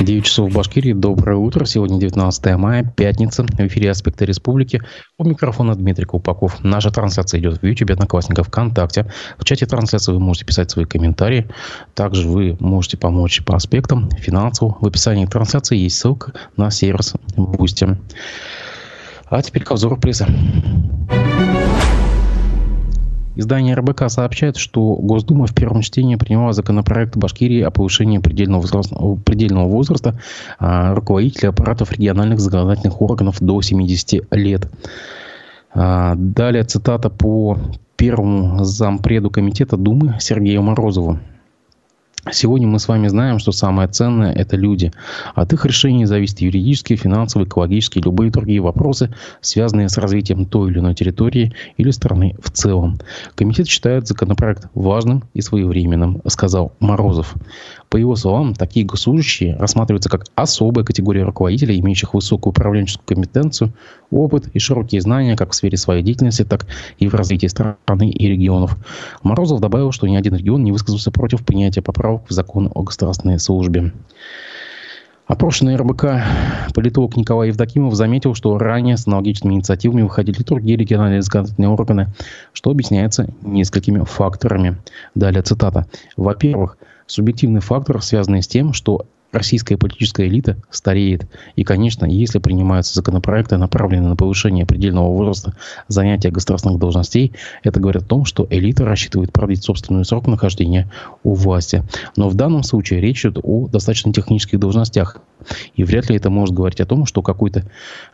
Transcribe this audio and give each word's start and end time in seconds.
9 0.00 0.24
часов 0.24 0.50
в 0.50 0.54
Башкирии. 0.54 0.92
Доброе 0.92 1.38
утро. 1.38 1.64
Сегодня 1.64 1.98
19 1.98 2.56
мая, 2.56 2.84
пятница. 2.96 3.44
В 3.44 3.60
эфире 3.60 3.90
«Аспекты 3.90 4.26
республики». 4.26 4.82
У 5.18 5.24
микрофона 5.24 5.74
Дмитрий 5.74 6.04
Купаков. 6.04 6.62
Наша 6.62 6.90
трансляция 6.90 7.40
идет 7.40 7.62
в 7.62 7.66
YouTube, 7.66 7.92
Одноклассников, 7.92 8.48
ВКонтакте. 8.48 9.10
В 9.38 9.44
чате 9.44 9.64
трансляции 9.64 10.12
вы 10.12 10.20
можете 10.20 10.44
писать 10.44 10.70
свои 10.70 10.84
комментарии. 10.84 11.48
Также 11.94 12.28
вы 12.28 12.56
можете 12.60 12.98
помочь 12.98 13.42
по 13.42 13.56
аспектам 13.56 14.10
финансовым. 14.10 14.76
В 14.80 14.86
описании 14.86 15.24
трансляции 15.24 15.78
есть 15.78 15.96
ссылка 15.96 16.32
на 16.56 16.70
сервис 16.70 17.14
Boosty. 17.36 17.96
А 19.28 19.42
теперь 19.42 19.64
к 19.64 19.70
обзору 19.70 19.96
прессы. 19.96 20.26
Издание 23.36 23.74
РБК 23.74 24.08
сообщает, 24.08 24.56
что 24.56 24.94
Госдума 24.96 25.46
в 25.46 25.54
первом 25.54 25.82
чтении 25.82 26.16
приняла 26.16 26.54
законопроект 26.54 27.16
Башкирии 27.16 27.60
о 27.60 27.70
повышении 27.70 28.18
предельного 28.18 28.62
возраста, 28.62 28.96
предельного 29.24 29.68
возраста 29.68 30.18
а, 30.58 30.94
руководителя 30.94 31.50
аппаратов 31.50 31.92
региональных 31.92 32.40
законодательных 32.40 33.00
органов 33.02 33.36
до 33.40 33.60
70 33.60 34.26
лет. 34.32 34.68
А, 35.74 36.14
далее 36.16 36.64
цитата 36.64 37.10
по 37.10 37.58
первому 37.96 38.64
зампреду 38.64 39.30
комитета 39.30 39.76
Думы 39.76 40.16
Сергею 40.18 40.62
Морозову. 40.62 41.18
Сегодня 42.32 42.66
мы 42.66 42.80
с 42.80 42.88
вами 42.88 43.06
знаем, 43.06 43.38
что 43.38 43.52
самое 43.52 43.88
ценное– 43.88 44.32
это 44.34 44.56
люди. 44.56 44.90
От 45.36 45.52
их 45.52 45.64
решений 45.64 46.06
зависят 46.06 46.40
юридические, 46.40 46.98
финансовые, 46.98 47.46
экологические, 47.46 48.02
любые 48.02 48.32
другие 48.32 48.60
вопросы, 48.60 49.14
связанные 49.40 49.88
с 49.88 49.96
развитием 49.96 50.44
той 50.44 50.70
или 50.70 50.80
иной 50.80 50.94
территории 50.94 51.54
или 51.76 51.90
страны 51.92 52.34
в 52.42 52.50
целом. 52.50 52.98
Комитет 53.36 53.68
считает 53.68 54.08
законопроект 54.08 54.66
важным 54.74 55.22
и 55.34 55.40
своевременным, 55.40 56.20
сказал 56.26 56.72
Морозов. 56.80 57.34
По 57.88 57.96
его 57.96 58.16
словам, 58.16 58.54
такие 58.54 58.84
госслужащие 58.84 59.56
рассматриваются 59.56 60.10
как 60.10 60.24
особая 60.34 60.84
категория 60.84 61.22
руководителей, 61.22 61.78
имеющих 61.80 62.14
высокую 62.14 62.50
управленческую 62.50 63.06
компетенцию, 63.06 63.72
опыт 64.10 64.48
и 64.52 64.58
широкие 64.58 65.00
знания 65.00 65.36
как 65.36 65.52
в 65.52 65.54
сфере 65.54 65.76
своей 65.76 66.02
деятельности, 66.02 66.44
так 66.44 66.66
и 66.98 67.06
в 67.06 67.14
развитии 67.14 67.46
страны 67.46 68.10
и 68.10 68.28
регионов. 68.28 68.76
Морозов 69.22 69.60
добавил, 69.60 69.92
что 69.92 70.08
ни 70.08 70.16
один 70.16 70.34
регион 70.34 70.64
не 70.64 70.72
высказался 70.72 71.10
против 71.10 71.44
принятия 71.44 71.82
поправок 71.82 72.24
в 72.28 72.32
закон 72.32 72.70
о 72.74 72.82
государственной 72.82 73.38
службе. 73.38 73.92
Опрошенный 75.26 75.74
РБК 75.74 76.04
политолог 76.72 77.16
Николай 77.16 77.48
Евдокимов 77.48 77.94
заметил, 77.94 78.34
что 78.34 78.58
ранее 78.58 78.96
с 78.96 79.08
аналогичными 79.08 79.54
инициативами 79.54 80.02
выходили 80.02 80.40
другие 80.42 80.78
региональные 80.78 81.22
законодательные 81.22 81.68
органы, 81.68 82.08
что 82.52 82.70
объясняется 82.70 83.28
несколькими 83.42 84.04
факторами. 84.04 84.76
Далее 85.16 85.42
цитата. 85.42 85.86
Во-первых, 86.16 86.78
субъективный 87.06 87.60
фактор, 87.60 88.02
связанный 88.02 88.42
с 88.42 88.48
тем, 88.48 88.72
что 88.72 89.06
российская 89.32 89.76
политическая 89.76 90.26
элита 90.26 90.56
стареет. 90.70 91.26
И, 91.56 91.64
конечно, 91.64 92.04
если 92.06 92.38
принимаются 92.38 92.94
законопроекты, 92.94 93.56
направленные 93.56 94.10
на 94.10 94.16
повышение 94.16 94.66
предельного 94.66 95.08
возраста 95.08 95.54
занятия 95.88 96.30
государственных 96.30 96.78
должностей, 96.78 97.32
это 97.62 97.80
говорит 97.80 98.02
о 98.02 98.06
том, 98.06 98.24
что 98.24 98.46
элита 98.48 98.84
рассчитывает 98.84 99.32
продлить 99.32 99.62
собственный 99.62 100.04
срок 100.04 100.26
нахождения 100.26 100.90
у 101.22 101.34
власти. 101.34 101.84
Но 102.16 102.28
в 102.28 102.34
данном 102.34 102.62
случае 102.62 103.00
речь 103.00 103.24
идет 103.24 103.38
о 103.42 103.68
достаточно 103.68 104.12
технических 104.12 104.58
должностях. 104.58 105.18
И 105.74 105.84
вряд 105.84 106.08
ли 106.08 106.16
это 106.16 106.30
может 106.30 106.54
говорить 106.54 106.80
о 106.80 106.86
том, 106.86 107.04
что 107.06 107.22
какой-то, 107.22 107.64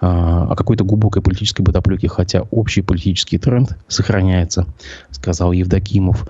а, 0.01 0.49
о 0.51 0.57
какой-то 0.57 0.85
глубокой 0.85 1.23
политической 1.23 1.63
бытоплеке, 1.63 2.09
хотя 2.09 2.43
общий 2.51 2.83
политический 2.83 3.39
тренд 3.39 3.77
сохраняется, 3.87 4.67
сказал 5.11 5.53
Евдокимов. 5.53 6.27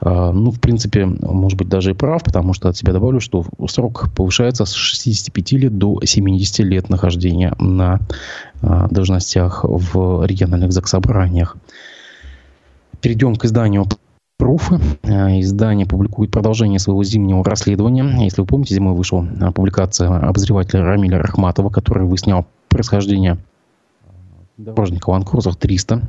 А, 0.00 0.32
ну, 0.32 0.50
в 0.50 0.60
принципе, 0.60 1.06
может 1.06 1.58
быть, 1.58 1.68
даже 1.68 1.90
и 1.90 1.94
прав, 1.94 2.24
потому 2.24 2.52
что 2.52 2.68
от 2.68 2.76
себя 2.76 2.92
добавлю, 2.92 3.20
что 3.20 3.44
срок 3.68 4.10
повышается 4.14 4.64
с 4.64 4.72
65 4.72 5.52
лет 5.52 5.78
до 5.78 6.00
70 6.02 6.58
лет 6.60 6.88
нахождения 6.88 7.54
на 7.58 8.00
а, 8.62 8.88
должностях 8.88 9.64
в 9.64 10.24
региональных 10.26 10.72
заксобраниях. 10.72 11.56
Перейдем 13.00 13.36
к 13.36 13.44
изданию 13.44 13.86
Пруфы. 14.38 14.80
А, 15.02 15.38
издание 15.38 15.86
публикует 15.86 16.30
продолжение 16.30 16.78
своего 16.78 17.04
зимнего 17.04 17.44
расследования. 17.44 18.24
Если 18.24 18.40
вы 18.40 18.46
помните, 18.46 18.74
зимой 18.74 18.94
вышла 18.94 19.22
публикация 19.54 20.08
обозревателя 20.08 20.82
Рамиля 20.82 21.18
Рахматова, 21.18 21.68
который 21.68 22.06
выяснял 22.06 22.46
происхождение 22.68 23.36
дорожника 24.56 25.10
Land 25.10 25.24
Cruiser 25.24 25.54
300 25.54 26.02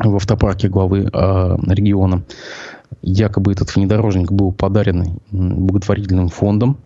в 0.00 0.16
автопарке 0.16 0.68
главы 0.68 1.08
э, 1.12 1.56
региона. 1.68 2.22
Якобы 3.02 3.52
этот 3.52 3.74
внедорожник 3.74 4.30
был 4.32 4.52
подарен 4.52 5.18
благотворительным 5.30 6.28
фондом, 6.28 6.78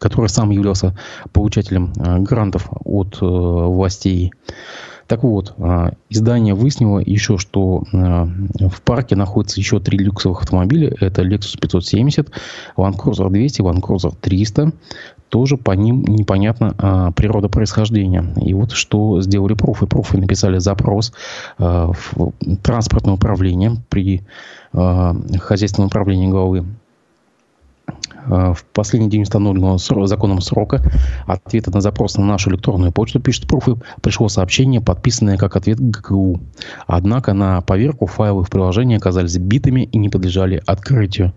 который 0.00 0.28
сам 0.28 0.50
являлся 0.50 0.96
получателем 1.32 1.92
э, 1.96 2.18
грантов 2.20 2.68
от 2.84 3.18
э, 3.20 3.24
властей. 3.24 4.32
Так 5.06 5.22
вот, 5.22 5.54
э, 5.58 5.90
издание 6.08 6.54
выяснило 6.54 7.00
еще, 7.00 7.36
что 7.36 7.84
в 7.92 8.82
парке 8.82 9.14
находится 9.14 9.60
еще 9.60 9.78
три 9.78 9.98
люксовых 9.98 10.42
автомобиля. 10.42 10.96
Это 11.00 11.22
Lexus 11.22 11.58
570, 11.60 12.30
Land 12.76 12.96
Cruiser 12.96 13.28
200, 13.28 13.60
Land 13.60 13.80
Cruiser 13.80 14.14
300 14.18 14.72
тоже 15.30 15.56
по 15.56 15.70
ним 15.70 16.04
непонятна 16.04 16.74
а, 16.76 17.12
природа 17.12 17.48
происхождения. 17.48 18.24
И 18.44 18.52
вот 18.52 18.72
что 18.72 19.22
сделали 19.22 19.54
профы. 19.54 19.86
Профы 19.86 20.18
написали 20.18 20.58
запрос 20.58 21.12
а, 21.56 21.92
в 21.92 22.32
транспортное 22.62 23.14
управление 23.14 23.76
при 23.88 24.22
а, 24.72 25.16
хозяйственном 25.38 25.86
управлении 25.86 26.28
главы 26.28 26.66
в 28.30 28.64
последний 28.72 29.10
день 29.10 29.22
установленного 29.22 29.78
законом 30.06 30.40
срока 30.40 30.82
ответа 31.26 31.70
на 31.72 31.80
запрос 31.80 32.16
на 32.16 32.24
нашу 32.24 32.50
электронную 32.50 32.92
почту, 32.92 33.20
пишет 33.20 33.48
Пруфы, 33.48 33.74
пришло 34.02 34.28
сообщение, 34.28 34.80
подписанное 34.80 35.36
как 35.36 35.56
ответ 35.56 35.80
ГКУ. 35.80 36.40
Однако 36.86 37.32
на 37.32 37.60
поверку 37.60 38.06
файлы 38.06 38.44
в 38.44 38.50
приложении 38.50 38.96
оказались 38.96 39.36
битыми 39.38 39.82
и 39.82 39.98
не 39.98 40.08
подлежали 40.08 40.62
открытию. 40.66 41.32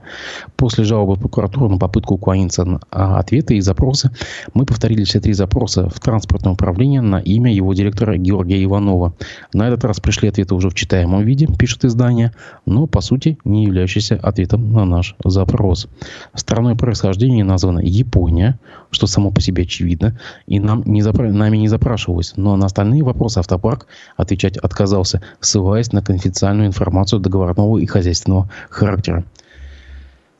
После 0.55 0.83
жалобы 0.83 1.15
в 1.15 1.19
прокуратуру 1.19 1.69
на 1.69 1.77
попытку 1.77 2.15
уклониться 2.15 2.63
на 2.63 2.79
ответы 2.91 3.57
и 3.57 3.61
запросы, 3.61 4.11
мы 4.53 4.65
повторили 4.65 5.03
все 5.03 5.19
три 5.19 5.33
запроса 5.33 5.89
в 5.89 5.99
транспортное 5.99 6.53
управление 6.53 7.01
на 7.01 7.17
имя 7.17 7.51
его 7.51 7.73
директора 7.73 8.17
Георгия 8.17 8.63
Иванова. 8.63 9.13
На 9.53 9.67
этот 9.67 9.83
раз 9.83 9.99
пришли 9.99 10.29
ответы 10.29 10.53
уже 10.53 10.69
в 10.69 10.75
читаемом 10.75 11.23
виде, 11.23 11.47
пишет 11.47 11.85
издание, 11.85 12.33
но 12.65 12.85
по 12.85 13.01
сути 13.01 13.37
не 13.45 13.65
являющиеся 13.65 14.15
ответом 14.21 14.71
на 14.71 14.85
наш 14.85 15.15
запрос. 15.23 15.87
Страной 16.35 16.75
происхождения 16.83 17.45
названа 17.45 17.79
Япония, 17.79 18.59
что 18.91 19.07
само 19.07 19.31
по 19.31 19.39
себе 19.39 19.63
очевидно, 19.63 20.19
и 20.47 20.59
нам 20.59 20.83
не 20.85 21.01
запра... 21.01 21.31
нами 21.31 21.55
не 21.55 21.69
запрашивалось. 21.69 22.33
Но 22.35 22.57
на 22.57 22.65
остальные 22.65 23.03
вопросы 23.03 23.39
автопарк 23.39 23.87
отвечать 24.17 24.57
отказался, 24.57 25.21
ссылаясь 25.39 25.93
на 25.93 26.01
конфиденциальную 26.01 26.67
информацию 26.67 27.21
договорного 27.21 27.77
и 27.77 27.85
хозяйственного 27.85 28.49
характера. 28.69 29.23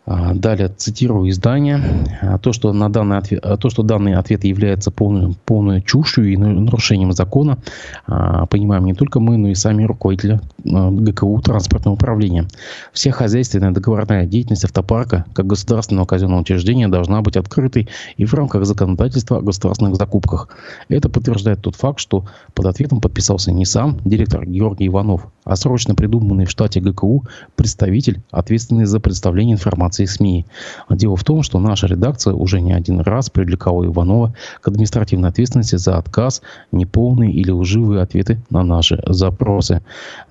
А, 0.06 0.34
далее 0.34 0.68
цитирую 0.68 1.30
издание. 1.30 1.81
А, 2.22 2.38
то, 2.38 2.52
что, 2.52 2.74
на 2.74 2.90
данный 2.90 3.18
ответ, 3.18 3.40
а, 3.44 3.56
то, 3.56 3.69
что 3.69 3.84
данный 3.84 4.16
ответ 4.16 4.44
является 4.44 4.91
полной, 4.91 5.36
полной 5.46 5.81
чушью 5.81 6.31
и 6.31 6.36
нарушением 6.36 7.14
закона, 7.14 7.58
понимаем 8.06 8.86
не 8.86 8.94
только 8.94 9.19
мы, 9.19 9.38
но 9.38 9.50
и 9.50 9.56
сами 9.56 9.84
руководители 9.84 10.41
ГКУ 10.64 11.41
транспортного 11.41 11.96
управления. 11.96 12.47
Вся 12.91 13.12
хозяйственная 13.12 13.72
договорная 13.72 14.25
деятельность 14.25 14.66
автопарка, 14.66 15.25
как 15.34 15.47
государственного 15.47 16.06
казенного 16.06 16.41
учреждения, 16.41 16.88
должна 16.88 17.22
быть 17.22 17.38
открытой 17.38 17.88
и 18.18 18.25
в 18.25 18.34
рамках 18.34 18.66
законодательства 18.66 19.38
о 19.38 19.41
государственных 19.41 19.96
закупках. 19.96 20.50
Это 20.90 21.09
подтверждает 21.09 21.62
тот 21.62 21.75
факт, 21.75 22.00
что 22.00 22.25
под 22.53 22.66
ответом 22.66 23.00
подписался 23.00 23.52
не 23.52 23.66
сам 23.66 24.00
директор 24.03 24.46
Георгий 24.46 24.88
Иванов, 24.88 25.28
а 25.44 25.56
срочно 25.56 25.96
придуманный 25.96 26.46
в 26.46 26.50
штате 26.50 26.80
ГКУ 26.80 27.26
представитель, 27.56 28.22
ответственный 28.31 28.86
за 28.86 29.00
представление 29.00 29.56
информации 29.56 30.06
СМИ. 30.06 30.46
Дело 30.90 31.16
в 31.16 31.24
том, 31.24 31.44
что 31.44 31.59
наша 31.59 31.88
редакция 31.88 32.34
уже 32.34 32.62
не 32.62 32.74
один 32.74 33.00
раз 33.02 33.30
привлекала 33.30 33.86
Иванова 33.86 34.34
к 34.62 34.67
административной 34.67 35.29
ответственности 35.29 35.76
за 35.76 35.97
отказ, 35.97 36.41
неполные 36.72 37.32
или 37.32 37.52
лживые 37.52 38.02
ответы 38.02 38.41
на 38.50 38.64
наши 38.64 39.02
запросы. 39.06 39.82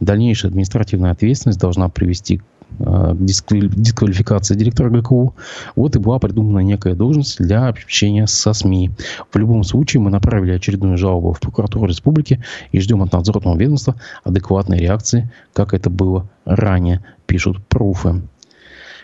Дальнейшая 0.00 0.50
административная 0.50 1.12
ответственность 1.12 1.60
должна 1.60 1.88
привести 1.88 2.40
э, 2.78 3.14
к 3.14 3.18
дисквалификации 3.18 4.54
директора 4.54 4.90
ГКУ, 4.90 5.34
вот 5.76 5.96
и 5.96 5.98
была 5.98 6.18
придумана 6.18 6.60
некая 6.60 6.94
должность 6.94 7.38
для 7.38 7.68
общения 7.68 8.26
со 8.26 8.52
СМИ. 8.52 8.90
В 9.32 9.38
любом 9.38 9.64
случае 9.64 10.00
мы 10.00 10.10
направили 10.10 10.52
очередную 10.52 10.96
жалобу 10.98 11.32
в 11.32 11.40
прокуратуру 11.40 11.86
республики 11.86 12.42
и 12.72 12.80
ждем 12.80 13.02
от 13.02 13.12
надзорного 13.12 13.56
ведомства 13.56 13.96
адекватной 14.24 14.78
реакции, 14.78 15.30
как 15.52 15.74
это 15.74 15.90
было 15.90 16.28
ранее, 16.44 17.02
пишут 17.26 17.64
пруфы. 17.66 18.22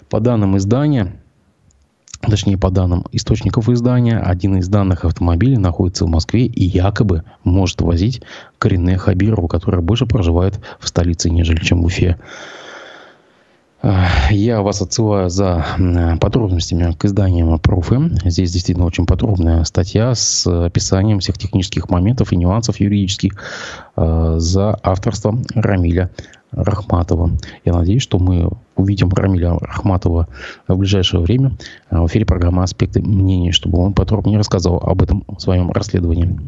По 0.09 0.21
данным 0.21 0.57
издания, 0.57 1.13
точнее 2.21 2.57
по 2.57 2.71
данным 2.71 3.05
источников 3.13 3.69
издания, 3.69 4.19
один 4.19 4.57
из 4.57 4.69
данных 4.69 5.05
автомобилей 5.05 5.59
находится 5.59 6.07
в 6.07 6.09
Москве 6.09 6.47
и 6.47 6.65
якобы 6.65 7.25
может 7.45 7.81
возить 7.83 8.23
коренные 8.59 8.97
Хабирову, 8.97 9.49
которая 9.49 9.83
больше 9.83 10.07
проживает 10.07 10.59
в 10.81 10.89
столице, 10.89 11.31
нежели 11.31 11.61
чем 11.61 11.83
в 11.83 11.87
Уфе. 11.87 12.19
Я 13.83 14.61
вас 14.63 14.83
отсылаю 14.83 15.31
за 15.31 15.65
подробностями 16.21 16.93
к 16.93 17.05
изданиям 17.05 17.59
Профы. 17.61 18.11
Здесь 18.25 18.51
действительно 18.51 18.87
очень 18.87 19.07
подробная 19.07 19.63
статья 19.65 20.15
с 20.15 20.47
описанием 20.47 21.21
всех 21.21 21.39
технических 21.39 21.89
моментов 21.89 22.33
и 22.33 22.37
нюансов 22.37 22.81
юридических 22.81 23.33
за 23.97 24.79
авторством 24.83 25.45
Рамиля 25.55 26.11
Рахматова. 26.51 27.31
Я 27.65 27.73
надеюсь, 27.75 28.03
что 28.03 28.19
мы 28.19 28.51
увидим 28.75 29.11
Рамиля 29.11 29.57
Рахматова 29.59 30.27
в 30.67 30.77
ближайшее 30.77 31.21
время 31.21 31.53
в 31.91 32.07
эфире 32.07 32.27
программы 32.27 32.65
«Аспекты 32.65 33.01
мнений», 33.01 33.53
чтобы 33.53 33.79
он 33.79 33.93
подробнее 33.93 34.39
рассказал 34.39 34.79
об 34.79 35.03
этом 35.03 35.25
своем 35.39 35.71
расследовании. 35.71 36.41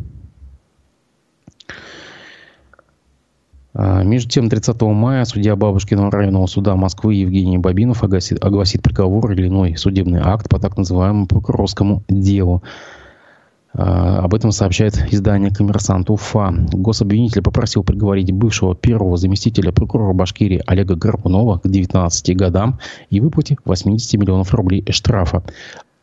А, 3.73 3.99
между 4.11 4.29
тем, 4.29 4.49
30 4.49 4.83
мая 4.83 5.25
судья 5.25 5.57
Бабушкиного 5.57 6.11
районного 6.11 6.47
суда 6.47 6.75
Москвы 6.75 7.15
Евгений 7.15 7.59
Бабинов 7.59 8.03
огласит, 8.03 8.45
огласит 8.45 8.83
приговор 8.83 9.33
или 9.33 9.47
иной 9.47 9.77
судебный 9.77 10.21
акт 10.21 10.49
по 10.49 10.59
так 10.59 10.77
называемому 10.77 11.27
прокурорскому 11.27 12.03
делу. 12.09 12.63
А, 13.73 14.19
об 14.19 14.35
этом 14.35 14.51
сообщает 14.51 14.97
издание 15.13 15.53
«Коммерсант 15.53 16.11
Уфа». 16.11 16.53
Гособвинитель 16.73 17.43
попросил 17.43 17.85
приговорить 17.85 18.33
бывшего 18.33 18.75
первого 18.75 19.17
заместителя 19.17 19.71
прокурора 19.71 20.13
Башкирии 20.13 20.63
Олега 20.67 20.97
Горбунова 20.97 21.59
к 21.59 21.69
19 21.69 22.37
годам 22.37 22.81
и 23.11 23.21
выплате 23.21 23.57
80 23.65 24.21
миллионов 24.21 24.53
рублей 24.53 24.85
штрафа 24.91 25.45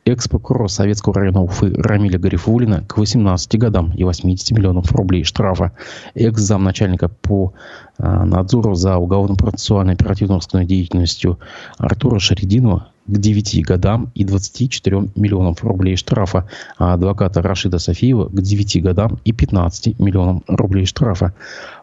экс-прокурор 0.07 0.69
Советского 0.69 1.15
района 1.15 1.42
Уфы 1.42 1.74
Рамиля 1.74 2.18
Гарифулина 2.18 2.83
к 2.88 2.98
18 2.98 3.59
годам 3.59 3.92
и 3.92 4.04
80 4.04 4.51
миллионов 4.51 4.92
рублей 4.94 5.24
штрафа. 5.24 5.74
Экс-замначальника 6.15 7.09
по 7.09 7.54
а, 7.98 8.25
надзору 8.25 8.74
за 8.75 8.98
уголовно-процессуальной 8.98 9.94
оперативно-розыскной 9.94 10.65
деятельностью 10.65 11.39
Артура 11.77 12.19
Шаридинова 12.19 12.88
к 13.07 13.18
9 13.18 13.65
годам 13.65 14.12
и 14.15 14.24
24 14.24 15.09
миллионов 15.15 15.63
рублей 15.63 15.95
штрафа, 15.95 16.48
а 16.77 16.94
адвоката 16.94 17.42
Рашида 17.42 17.80
Софиева 17.80 18.27
к 18.27 18.42
9 18.42 18.81
годам 18.83 19.19
и 19.24 19.31
15 19.31 20.00
миллионов 20.00 20.44
рублей 20.48 20.86
штрафа 20.86 21.33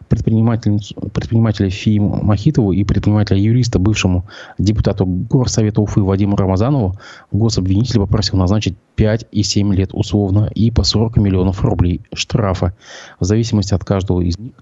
предпринимателя 0.07 1.69
Фиму 1.69 2.21
Махитову 2.23 2.71
и 2.71 2.83
предпринимателя-юриста, 2.83 3.79
бывшему 3.79 4.25
депутату 4.57 5.05
Горсовета 5.05 5.81
Уфы 5.81 6.01
Вадиму 6.01 6.35
Рамазанову, 6.35 6.95
гособвинитель 7.31 7.99
попросил 7.99 8.37
назначить 8.37 8.75
5 8.95 9.27
и 9.31 9.43
7 9.43 9.73
лет 9.73 9.89
условно 9.93 10.49
и 10.53 10.71
по 10.71 10.83
40 10.83 11.17
миллионов 11.17 11.63
рублей 11.63 12.01
штрафа. 12.13 12.73
В 13.19 13.25
зависимости 13.25 13.73
от 13.73 13.83
каждого 13.83 14.21
из 14.21 14.37
них, 14.37 14.53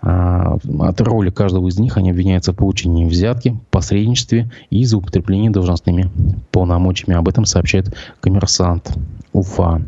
а, 0.00 0.56
от 0.80 1.00
роли 1.00 1.30
каждого 1.30 1.68
из 1.68 1.78
них 1.78 1.96
они 1.96 2.10
обвиняются 2.10 2.52
в 2.52 2.56
получении 2.56 3.06
взятки, 3.06 3.58
посредничестве 3.70 4.50
и 4.70 4.84
злоупотреблении 4.84 5.48
должностными 5.48 6.10
полномочиями. 6.50 7.18
Об 7.18 7.28
этом 7.28 7.44
сообщает 7.44 7.94
коммерсант 8.20 8.96
Уфа. 9.32 9.82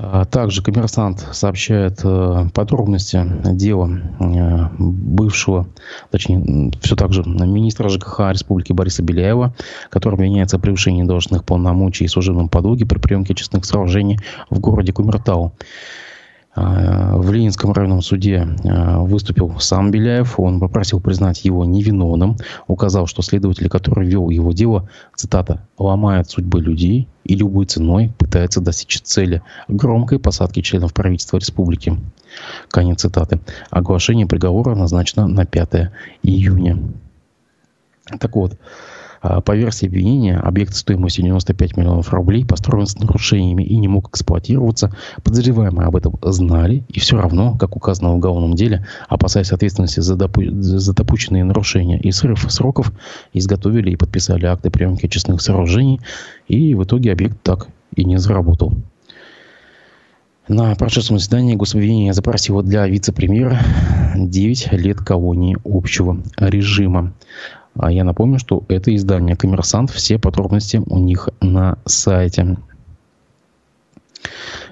А, 0.00 0.24
также 0.24 0.62
коммерсант 0.62 1.26
сообщает 1.32 2.00
э, 2.04 2.46
подробности 2.54 3.20
дела 3.52 3.90
э, 4.20 4.68
бывшего, 4.78 5.66
точнее, 6.12 6.70
все 6.80 6.94
так 6.94 7.12
же 7.12 7.24
министра 7.24 7.88
ЖКХ 7.88 8.20
Республики 8.30 8.72
Бориса 8.72 9.02
Беляева, 9.02 9.54
который 9.90 10.14
обвиняется 10.14 10.58
в 10.58 10.60
превышении 10.60 11.02
должностных 11.02 11.44
полномочий 11.44 12.04
и 12.04 12.08
служебном 12.08 12.48
подлоге 12.48 12.86
при 12.86 12.98
приемке 12.98 13.34
честных 13.34 13.64
сооружений 13.64 14.20
в 14.50 14.60
городе 14.60 14.92
Кумертау. 14.92 15.52
В 17.28 17.30
Ленинском 17.30 17.72
районном 17.72 18.00
суде 18.00 18.48
а, 18.64 19.00
выступил 19.00 19.60
сам 19.60 19.90
Беляев. 19.90 20.40
Он 20.40 20.58
попросил 20.58 20.98
признать 20.98 21.44
его 21.44 21.66
невиновным. 21.66 22.38
Указал, 22.68 23.06
что 23.06 23.20
следователь, 23.20 23.68
который 23.68 24.08
вел 24.08 24.30
его 24.30 24.54
дело, 24.54 24.88
цитата, 25.14 25.60
«ломает 25.76 26.30
судьбы 26.30 26.62
людей 26.62 27.06
и 27.24 27.34
любой 27.34 27.66
ценой 27.66 28.14
пытается 28.16 28.62
достичь 28.62 29.02
цели 29.02 29.42
громкой 29.68 30.18
посадки 30.18 30.62
членов 30.62 30.94
правительства 30.94 31.36
республики». 31.36 31.98
Конец 32.70 33.02
цитаты. 33.02 33.40
Оглашение 33.68 34.26
приговора 34.26 34.74
назначено 34.74 35.28
на 35.28 35.44
5 35.44 35.90
июня. 36.22 36.78
Так 38.20 38.36
вот, 38.36 38.58
по 39.20 39.56
версии 39.56 39.86
обвинения, 39.86 40.36
объект 40.36 40.74
стоимостью 40.74 41.24
95 41.24 41.76
миллионов 41.76 42.12
рублей 42.12 42.44
построен 42.44 42.86
с 42.86 42.96
нарушениями 42.98 43.62
и 43.62 43.76
не 43.76 43.88
мог 43.88 44.10
эксплуатироваться. 44.10 44.92
Подозреваемые 45.22 45.86
об 45.86 45.96
этом 45.96 46.14
знали 46.22 46.84
и 46.88 47.00
все 47.00 47.16
равно, 47.16 47.56
как 47.58 47.76
указано 47.76 48.12
в 48.12 48.16
уголовном 48.16 48.54
деле, 48.54 48.86
опасаясь 49.08 49.52
ответственности 49.52 50.00
за, 50.00 50.14
допу- 50.14 50.50
за 50.60 50.94
допущенные 50.94 51.44
нарушения 51.44 51.98
и 51.98 52.12
срыв 52.12 52.46
сроков, 52.50 52.92
изготовили 53.32 53.90
и 53.90 53.96
подписали 53.96 54.46
акты 54.46 54.70
приемки 54.70 55.06
очистных 55.06 55.40
сооружений, 55.40 56.00
и 56.46 56.74
в 56.74 56.84
итоге 56.84 57.12
объект 57.12 57.42
так 57.42 57.68
и 57.94 58.04
не 58.04 58.18
заработал. 58.18 58.74
На 60.48 60.74
прошедшем 60.76 61.18
заседании 61.18 61.56
гособвинение 61.56 62.14
запросило 62.14 62.62
для 62.62 62.86
вице-премьера 62.86 63.60
9 64.16 64.72
лет 64.72 64.98
колонии 64.98 65.58
общего 65.62 66.22
режима. 66.38 67.12
А 67.78 67.92
я 67.92 68.04
напомню, 68.04 68.38
что 68.38 68.64
это 68.68 68.94
издание 68.94 69.36
«Коммерсант». 69.36 69.90
Все 69.90 70.18
подробности 70.18 70.82
у 70.84 70.98
них 70.98 71.28
на 71.40 71.78
сайте. 71.84 72.56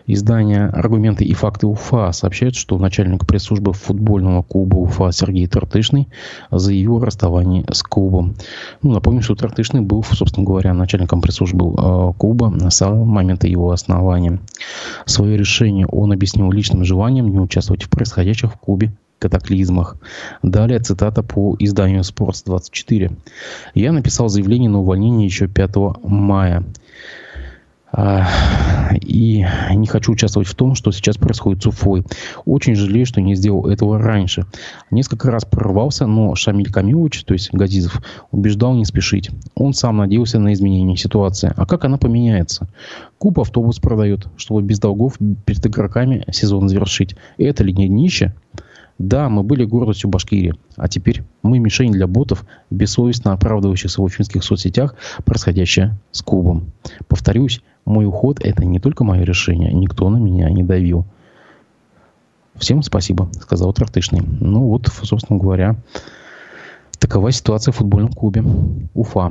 Издание 0.09 0.67
«Аргументы 0.67 1.25
и 1.25 1.33
факты 1.33 1.67
УФА» 1.67 2.13
сообщает, 2.13 2.55
что 2.55 2.79
начальник 2.79 3.27
пресс-службы 3.27 3.73
футбольного 3.73 4.43
клуба 4.43 4.77
УФА 4.77 5.11
Сергей 5.11 5.47
Тартышный 5.47 6.09
заявил 6.51 6.99
о 6.99 7.05
расставании 7.05 7.65
с 7.73 7.83
клубом. 7.83 8.35
Ну, 8.83 8.93
напомню, 8.93 9.23
что 9.23 9.35
Тартышный 9.35 9.81
был, 9.81 10.05
собственно 10.05 10.47
говоря, 10.47 10.75
начальником 10.75 11.21
пресс-службы 11.21 11.75
э, 11.77 12.13
клуба 12.19 12.53
с 12.71 12.77
самого 12.77 13.05
момента 13.05 13.49
его 13.49 13.73
основания. 13.73 14.39
Свое 15.07 15.37
решение 15.37 15.87
он 15.87 16.13
объяснил 16.13 16.51
личным 16.53 16.85
желанием 16.85 17.29
не 17.29 17.41
участвовать 17.41 17.83
в 17.83 17.89
происходящих 17.89 18.53
в 18.53 18.59
клубе 18.59 18.93
катаклизмах. 19.19 19.97
Далее 20.43 20.79
цитата 20.81 21.23
по 21.23 21.57
изданию 21.59 22.03
«Спортс-24». 22.03 23.17
Я 23.75 23.93
написал 23.93 24.29
заявление 24.29 24.71
на 24.71 24.81
увольнение 24.81 25.27
еще 25.27 25.49
5 25.49 25.77
мая. 26.05 26.65
А, 27.99 28.27
и 29.01 29.47
не 29.75 29.87
хочу 29.87 30.13
участвовать 30.13 30.49
в 30.49 30.55
том, 30.55 30.75
что 30.75 30.93
сейчас 30.93 31.17
происходит 31.17 31.63
с 31.63 31.67
Уфой. 31.67 32.05
Очень 32.45 32.75
жалею, 32.75 33.07
что 33.07 33.23
не 33.23 33.35
сделал 33.35 33.69
этого 33.69 33.99
раньше. 33.99 34.45
Несколько 34.91 35.31
раз 35.31 35.47
прорвался, 35.47 36.07
но 36.07 36.35
Шамиль 36.35 36.71
Камилович, 36.71 37.25
то 37.25 37.33
есть 37.33 37.55
Газизов, 37.55 38.03
убеждал 38.33 38.75
не 38.75 38.85
спешить. 38.85 39.31
Он 39.55 39.73
сам 39.73 39.97
надеялся 39.97 40.39
на 40.39 40.53
изменение 40.53 40.99
ситуации. 40.99 41.53
А 41.57 41.65
как 41.65 41.87
она 41.87 41.97
поменяется? 41.97 42.69
Куб 43.17 43.41
автобус 43.41 43.79
продает, 43.79 44.27
чтобы 44.37 44.63
без 44.63 44.79
долгов 44.79 45.15
перед 45.47 45.65
игроками 45.65 46.25
сезон 46.31 46.69
завершить. 46.69 47.17
Это 47.39 47.65
ли 47.65 47.73
не 47.73 47.89
днище? 47.89 48.35
Да, 48.99 49.29
мы 49.29 49.43
были 49.43 49.65
гордостью 49.65 50.09
Башкирии, 50.09 50.55
а 50.77 50.89
теперь 50.89 51.23
мы 51.43 51.59
мишень 51.59 51.93
для 51.93 52.07
ботов, 52.07 52.47
бессовестно 52.71 53.33
оправдывающихся 53.33 54.01
в 54.01 54.05
уфимских 54.05 54.43
соцсетях 54.43 54.95
происходящее 55.25 55.99
с 56.13 56.23
клубом. 56.23 56.73
Повторюсь, 57.07 57.61
мой 57.85 58.07
уход– 58.07 58.41
это 58.43 58.65
не 58.65 58.79
только 58.79 59.05
мое 59.05 59.23
решение, 59.23 59.73
никто 59.73 60.09
на 60.09 60.17
меня 60.17 60.49
не 60.49 60.63
давил. 60.63 61.05
Всем 62.55 62.83
спасибо, 62.83 63.29
сказал 63.39 63.73
Трактышный. 63.75 64.23
Ну 64.23 64.61
вот, 64.69 64.89
собственно 65.03 65.39
говоря, 65.39 65.77
такова 66.99 67.31
ситуация 67.33 67.73
в 67.73 67.77
футбольном 67.77 68.13
клубе 68.13 68.43
Уфа. 68.95 69.31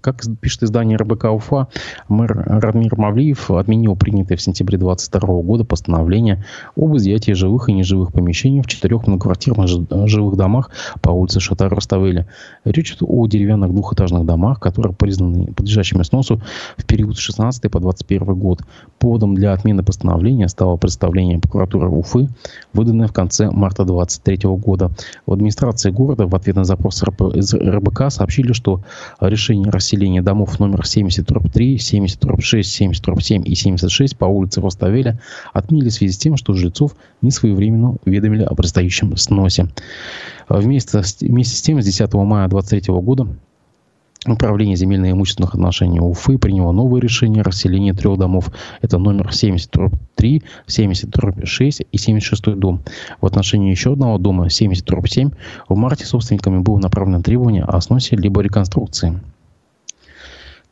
Как 0.00 0.22
пишет 0.40 0.64
издание 0.64 0.96
РБК 0.96 1.26
УФА, 1.26 1.68
мэр 2.08 2.44
Радмир 2.46 2.98
Мавлиев 2.98 3.50
отменил 3.50 3.94
принятое 3.96 4.36
в 4.36 4.42
сентябре 4.42 4.76
2022 4.78 5.42
года 5.42 5.64
постановление 5.64 6.44
об 6.76 6.96
изъятии 6.96 7.32
живых 7.32 7.68
и 7.68 7.72
неживых 7.72 8.12
помещений 8.12 8.60
в 8.62 8.66
четырех 8.66 9.06
многоквартирных 9.06 9.68
жилых 10.08 10.36
домах 10.36 10.70
по 11.00 11.10
улице 11.10 11.38
Шатар 11.38 11.72
Руставели. 11.72 12.26
Речь 12.64 12.92
идет 12.92 13.02
о 13.06 13.26
деревянных 13.26 13.72
двухэтажных 13.72 14.26
домах, 14.26 14.58
которые 14.58 14.94
признаны 14.94 15.52
подлежащими 15.52 16.02
сносу 16.02 16.40
в 16.76 16.84
период 16.84 17.16
с 17.16 17.20
16 17.20 17.70
по 17.70 17.78
21 17.78 18.34
год. 18.34 18.62
Поводом 18.98 19.34
для 19.34 19.52
отмены 19.52 19.84
постановления 19.84 20.48
стало 20.48 20.76
представление 20.76 21.38
прокуратуры 21.38 21.88
Уфы, 21.88 22.28
выданное 22.72 23.06
в 23.06 23.12
конце 23.12 23.50
марта 23.50 23.84
2023 23.84 24.50
года. 24.56 24.90
В 25.26 25.32
администрации 25.32 25.90
города 25.90 26.26
в 26.26 26.34
ответ 26.34 26.56
на 26.56 26.64
запрос 26.64 27.02
РБК 27.02 28.10
сообщили, 28.10 28.52
что 28.52 28.80
решение 29.20 29.51
решение 29.52 29.70
расселения 29.70 30.22
домов 30.22 30.58
номер 30.58 30.86
70 30.86 31.26
3, 31.52 31.78
70 31.78 32.20
6, 32.38 32.72
70 32.72 33.22
7 33.22 33.42
и 33.44 33.54
76 33.54 34.16
по 34.16 34.24
улице 34.24 34.60
Роставеля 34.60 35.20
отменили 35.52 35.90
в 35.90 35.92
связи 35.92 36.12
с 36.12 36.18
тем, 36.18 36.36
что 36.36 36.54
жильцов 36.54 36.96
не 37.20 37.30
своевременно 37.30 37.96
уведомили 38.06 38.42
о 38.42 38.54
предстоящем 38.54 39.16
сносе. 39.16 39.68
Вместе, 40.48 41.02
вместе 41.20 41.56
с 41.56 41.62
тем, 41.62 41.80
с 41.82 41.84
10 41.84 42.14
мая 42.14 42.48
2023 42.48 42.94
года 42.94 43.28
Управление 44.24 44.76
земельно-имущественных 44.76 45.54
отношений 45.54 45.98
Уфы 45.98 46.38
приняло 46.38 46.70
новое 46.70 47.00
решение 47.00 47.40
о 47.40 47.44
расселении 47.44 47.90
трех 47.90 48.20
домов. 48.20 48.52
Это 48.80 48.98
номер 48.98 49.34
70 49.34 49.68
3, 50.14 50.42
70 50.68 51.14
6 51.42 51.82
и 51.90 51.98
76 51.98 52.54
дом. 52.54 52.82
В 53.20 53.26
отношении 53.26 53.72
еще 53.72 53.94
одного 53.94 54.18
дома, 54.18 54.48
70 54.48 54.88
7, 55.06 55.30
в 55.68 55.76
марте 55.76 56.06
собственниками 56.06 56.58
было 56.58 56.78
направлено 56.78 57.20
требование 57.20 57.64
о 57.64 57.80
сносе 57.80 58.14
либо 58.14 58.42
реконструкции. 58.42 59.20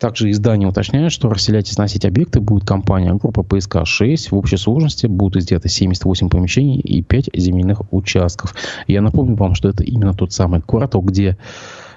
Также 0.01 0.31
издание 0.31 0.69
уточняет, 0.69 1.13
что 1.13 1.29
расселять 1.29 1.71
и 1.71 1.73
сносить 1.73 2.05
объекты 2.05 2.41
будет 2.41 2.67
компания 2.67 3.13
группа 3.15 3.41
ПСК-6. 3.43 4.31
В 4.31 4.35
общей 4.35 4.57
сложности 4.57 5.07
будут 5.07 5.43
изъяты 5.43 5.69
78 5.69 6.29
помещений 6.29 6.81
и 6.81 7.03
5 7.03 7.31
земельных 7.35 7.83
участков. 7.93 8.55
Я 8.87 9.03
напомню 9.03 9.37
вам, 9.37 9.55
что 9.55 9.69
это 9.69 9.85
именно 9.85 10.15
тот 10.15 10.33
самый 10.33 10.63
квартал, 10.63 11.03
где 11.03 11.37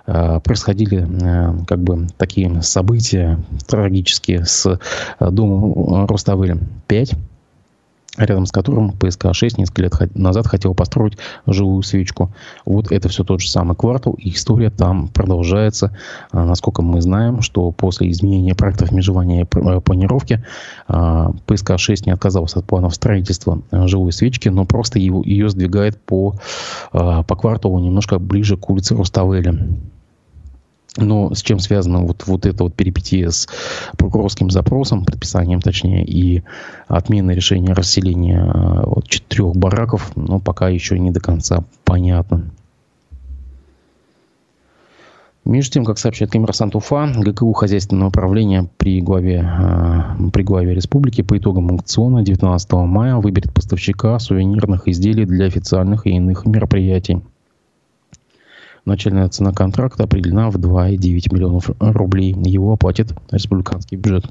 Э, 0.06 0.40
происходили 0.44 1.08
э, 1.08 1.66
как 1.66 1.82
бы 1.82 2.08
такие 2.18 2.62
события 2.62 3.40
трагические 3.68 4.46
с 4.46 4.66
э, 5.20 5.32
домом 5.32 6.06
Руставели 6.08 6.58
5 6.88 7.14
рядом 8.17 8.46
с 8.46 8.51
которым 8.51 8.91
ПСК-6 8.91 9.55
несколько 9.58 9.82
лет 9.82 10.15
назад 10.15 10.48
хотел 10.48 10.75
построить 10.75 11.17
живую 11.48 11.82
свечку. 11.82 12.32
Вот 12.65 12.91
это 12.91 13.10
все 13.10 13.24
тот 13.24 13.41
же 13.41 13.50
самый 13.50 13.75
квартал, 13.75 14.13
и 14.13 14.29
история 14.29 14.70
там 14.70 15.08
продолжается. 15.08 15.98
Насколько 16.32 16.84
мы 16.84 17.01
знаем, 17.01 17.41
что 17.41 17.72
после 17.72 18.12
изменения 18.12 18.53
проектов 18.53 18.91
межевания 18.91 19.41
и 19.41 19.46
планировки 19.46 20.43
ПСК-6 20.88 22.03
не 22.05 22.12
отказался 22.12 22.60
от 22.60 22.65
планов 22.65 22.93
строительства 22.93 23.62
живой 23.72 24.12
свечки, 24.12 24.50
но 24.50 24.65
просто 24.65 25.00
его, 25.00 25.24
ее 25.24 25.50
сдвигает 25.50 26.00
по, 26.00 26.36
по 26.91 27.24
кварталу 27.24 27.79
немножко 27.79 28.20
ближе 28.20 28.58
к 28.58 28.70
улице 28.70 28.96
Руставели. 28.96 29.79
Но 30.98 31.34
с 31.34 31.42
чем 31.42 31.60
связано 31.60 32.02
вот, 32.02 32.24
вот 32.28 32.46
это 32.46 32.64
вот 32.64 32.76
перипетия 32.76 33.30
с 33.30 33.48
прокурорским 33.98 34.52
запросом, 34.52 35.06
предписанием 35.06 35.60
точнее, 35.60 36.06
и 36.06 36.44
отменой 36.88 37.36
решения 37.36 37.74
расселения 37.74 38.44
э, 38.44 38.84
вот, 38.86 39.08
четырех 39.08 39.56
бараков, 39.56 40.12
ну, 40.16 40.40
пока 40.40 40.70
еще 40.70 41.00
не 41.00 41.10
до 41.10 41.20
конца 41.20 41.64
понятно. 41.84 42.52
Между 45.46 45.74
тем, 45.74 45.84
как 45.84 45.98
сообщает 45.98 46.32
коммерсант 46.32 46.74
УФА, 46.74 47.12
ГКУ 47.18 47.52
хозяйственного 47.52 48.10
управления 48.10 48.70
при 48.78 49.02
главе, 49.02 49.44
э, 49.44 50.30
при 50.32 50.44
главе 50.44 50.74
республики 50.74 51.22
по 51.22 51.38
итогам 51.38 51.72
аукциона 51.72 52.22
19 52.22 52.72
мая 52.86 53.16
выберет 53.16 53.52
поставщика 53.52 54.18
сувенирных 54.20 54.88
изделий 54.88 55.26
для 55.26 55.48
официальных 55.48 56.06
и 56.06 56.12
иных 56.12 56.46
мероприятий. 56.46 57.22
Начальная 58.86 59.30
цена 59.30 59.54
контракта 59.54 60.04
определена 60.04 60.50
в 60.50 60.58
2,9 60.58 61.34
миллионов 61.34 61.70
рублей. 61.80 62.36
Его 62.46 62.74
оплатит 62.74 63.13
республиканский 63.32 63.98
бюджет. 63.98 64.25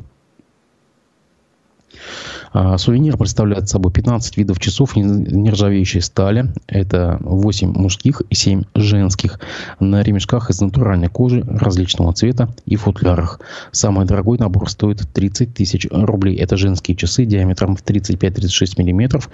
А, 2.52 2.76
сувенир 2.76 3.16
представляет 3.16 3.68
собой 3.68 3.92
15 3.92 4.36
видов 4.36 4.60
часов 4.60 4.96
нержавеющей 4.96 6.00
стали. 6.00 6.52
Это 6.66 7.18
8 7.20 7.72
мужских 7.72 8.22
и 8.28 8.34
7 8.34 8.64
женских. 8.74 9.40
На 9.80 10.02
ремешках 10.02 10.50
из 10.50 10.60
натуральной 10.60 11.08
кожи 11.08 11.42
различного 11.42 12.12
цвета 12.12 12.48
и 12.66 12.76
футлярах. 12.76 13.40
Самый 13.70 14.06
дорогой 14.06 14.38
набор 14.38 14.70
стоит 14.70 15.00
30 15.12 15.54
тысяч 15.54 15.86
рублей. 15.90 16.36
Это 16.36 16.56
женские 16.56 16.96
часы 16.96 17.24
диаметром 17.24 17.76
в 17.76 17.82
35-36 17.82 18.78
миллиметров, 18.78 19.30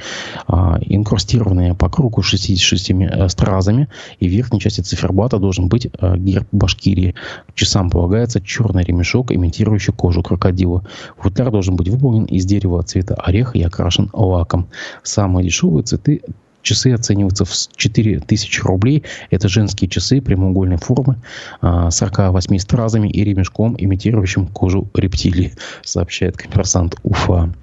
а, 0.46 0.78
инкрустированные 0.80 1.74
по 1.74 1.88
кругу 1.88 2.22
66 2.22 2.90
э, 2.90 3.28
стразами. 3.28 3.88
И 4.20 4.28
в 4.28 4.30
верхней 4.30 4.60
части 4.60 4.80
циферблата 4.80 5.38
должен 5.38 5.68
быть 5.68 5.86
э, 5.86 6.16
герб 6.16 6.46
Башкирии. 6.52 7.14
К 7.48 7.54
часам 7.54 7.90
полагается 7.90 8.40
черный 8.40 8.84
ремешок, 8.84 9.32
имитирующий 9.32 9.92
кожу 9.92 10.22
крокодила. 10.22 10.84
Футляр 11.18 11.50
должен 11.50 11.76
быть 11.76 11.88
выполнен 11.88 12.24
из 12.24 12.44
дерева 12.44 12.82
цвета 12.82 13.07
ореха 13.14 13.58
и 13.58 13.62
окрашен 13.62 14.10
лаком. 14.12 14.68
Самые 15.02 15.44
дешевые 15.44 15.84
цветы 15.84 16.22
Часы 16.62 16.92
оцениваются 16.92 17.44
в 17.44 17.52
4000 17.76 18.60
рублей. 18.60 19.04
Это 19.30 19.48
женские 19.48 19.88
часы 19.88 20.20
прямоугольной 20.20 20.76
формы, 20.76 21.16
48 21.62 22.56
а, 22.56 22.58
стразами 22.58 23.08
и 23.08 23.24
ремешком, 23.24 23.74
имитирующим 23.78 24.48
кожу 24.48 24.86
рептилии, 24.94 25.54
сообщает 25.82 26.36
коммерсант 26.36 26.96
Уфа. 27.04 27.54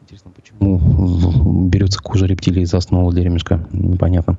Интересно, 0.00 0.32
почему 0.34 1.68
берется 1.68 2.00
кожа 2.00 2.26
рептилии 2.26 2.64
за 2.64 2.78
основу 2.78 3.12
для 3.12 3.24
ремешка? 3.24 3.64
Непонятно. 3.72 4.38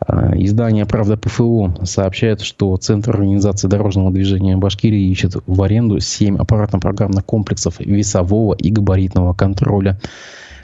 А, 0.00 0.32
издание 0.36 0.86
«Правда 0.86 1.16
ПФО» 1.16 1.74
сообщает, 1.84 2.40
что 2.40 2.76
Центр 2.76 3.10
организации 3.10 3.66
дорожного 3.68 4.10
движения 4.12 4.56
Башкирии 4.56 5.10
ищет 5.10 5.34
в 5.46 5.62
аренду 5.62 6.00
7 6.00 6.38
аппаратно-программных 6.38 7.24
комплексов 7.24 7.80
весового 7.80 8.54
и 8.54 8.70
габаритного 8.70 9.34
контроля. 9.34 9.98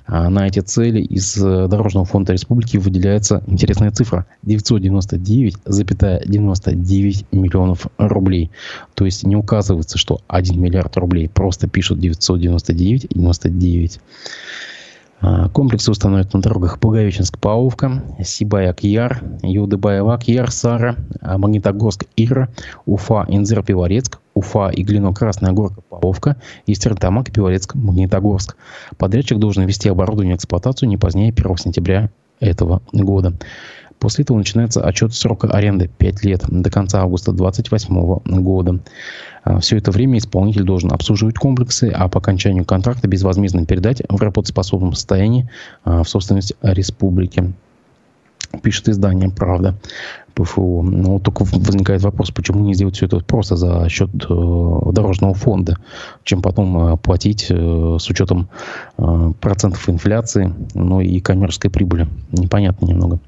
А, 0.06 0.28
на 0.28 0.46
эти 0.46 0.60
цели 0.60 1.00
из 1.00 1.34
э, 1.42 1.66
Дорожного 1.66 2.04
фонда 2.04 2.34
республики 2.34 2.76
выделяется 2.76 3.42
интересная 3.46 3.90
цифра 3.90 4.26
999,99 4.46 7.24
миллионов 7.32 7.86
рублей. 7.96 8.50
То 8.94 9.06
есть 9.06 9.24
не 9.24 9.34
указывается, 9.34 9.96
что 9.96 10.20
1 10.28 10.60
миллиард 10.60 10.94
рублей, 10.98 11.30
просто 11.30 11.68
пишут 11.68 12.00
999,99. 12.00 13.96
А, 13.96 14.00
комплексы 15.52 15.90
установят 15.90 16.34
на 16.34 16.40
дорогах 16.40 16.78
Благовещенск-Павловка, 16.80 18.02
Сибаяк-Яр, 18.20 19.22
Юдыбаева-Яр, 19.42 20.50
Сара, 20.50 20.96
а, 21.20 21.38
Магнитогорск-Ира, 21.38 22.48
Уфа, 22.86 23.24
Инзер-Пиварецк, 23.28 24.18
Уфа 24.34 24.70
и 24.70 24.82
Глино-Красная 24.82 25.52
Горка, 25.52 25.80
Павловка 25.88 26.36
и 26.66 26.74
Стерлитамак, 26.74 27.30
Пиварецк, 27.30 27.74
Магнитогорск. 27.74 28.56
Подрядчик 28.98 29.38
должен 29.38 29.64
ввести 29.64 29.88
оборудование 29.88 30.34
в 30.34 30.38
эксплуатацию 30.38 30.88
не 30.88 30.96
позднее 30.96 31.32
1 31.32 31.56
сентября 31.58 32.10
этого 32.40 32.82
года. 32.92 33.34
После 34.04 34.22
этого 34.22 34.36
начинается 34.36 34.82
отчет 34.82 35.14
срока 35.14 35.48
аренды 35.48 35.88
5 35.96 36.24
лет 36.24 36.44
до 36.46 36.70
конца 36.70 37.00
августа 37.00 37.32
2028 37.32 38.42
года. 38.42 38.80
А, 39.44 39.60
Все 39.60 39.78
это 39.78 39.90
время 39.92 40.18
исполнитель 40.18 40.64
должен 40.64 40.92
обслуживать 40.92 41.36
комплексы, 41.36 41.90
а 41.90 42.06
по 42.10 42.18
окончанию 42.18 42.66
контракта 42.66 43.08
безвозмездно 43.08 43.64
передать 43.64 44.02
в 44.06 44.20
работоспособном 44.20 44.92
состоянии 44.92 45.48
а, 45.84 46.02
в 46.02 46.08
собственность 46.10 46.52
республики. 46.60 47.54
Пишет 48.62 48.90
издание 48.90 49.30
«Правда». 49.30 49.74
ПФО. 50.34 50.82
Но 50.82 51.18
только 51.18 51.44
возникает 51.44 52.02
вопрос, 52.02 52.30
почему 52.30 52.64
не 52.64 52.74
сделать 52.74 52.96
все 52.96 53.06
это 53.06 53.20
просто 53.20 53.56
за 53.56 53.88
счет 53.88 54.10
э, 54.12 54.90
дорожного 54.92 55.32
фонда, 55.32 55.78
чем 56.24 56.42
потом 56.42 56.76
э, 56.76 56.96
платить 56.96 57.46
э, 57.48 57.96
с 58.00 58.10
учетом 58.10 58.48
процентов 59.40 59.88
инфляции, 59.88 60.52
ну 60.74 61.00
и 61.00 61.20
коммерческой 61.20 61.70
прибыли. 61.70 62.08
Непонятно 62.32 62.86
немного. 62.86 63.20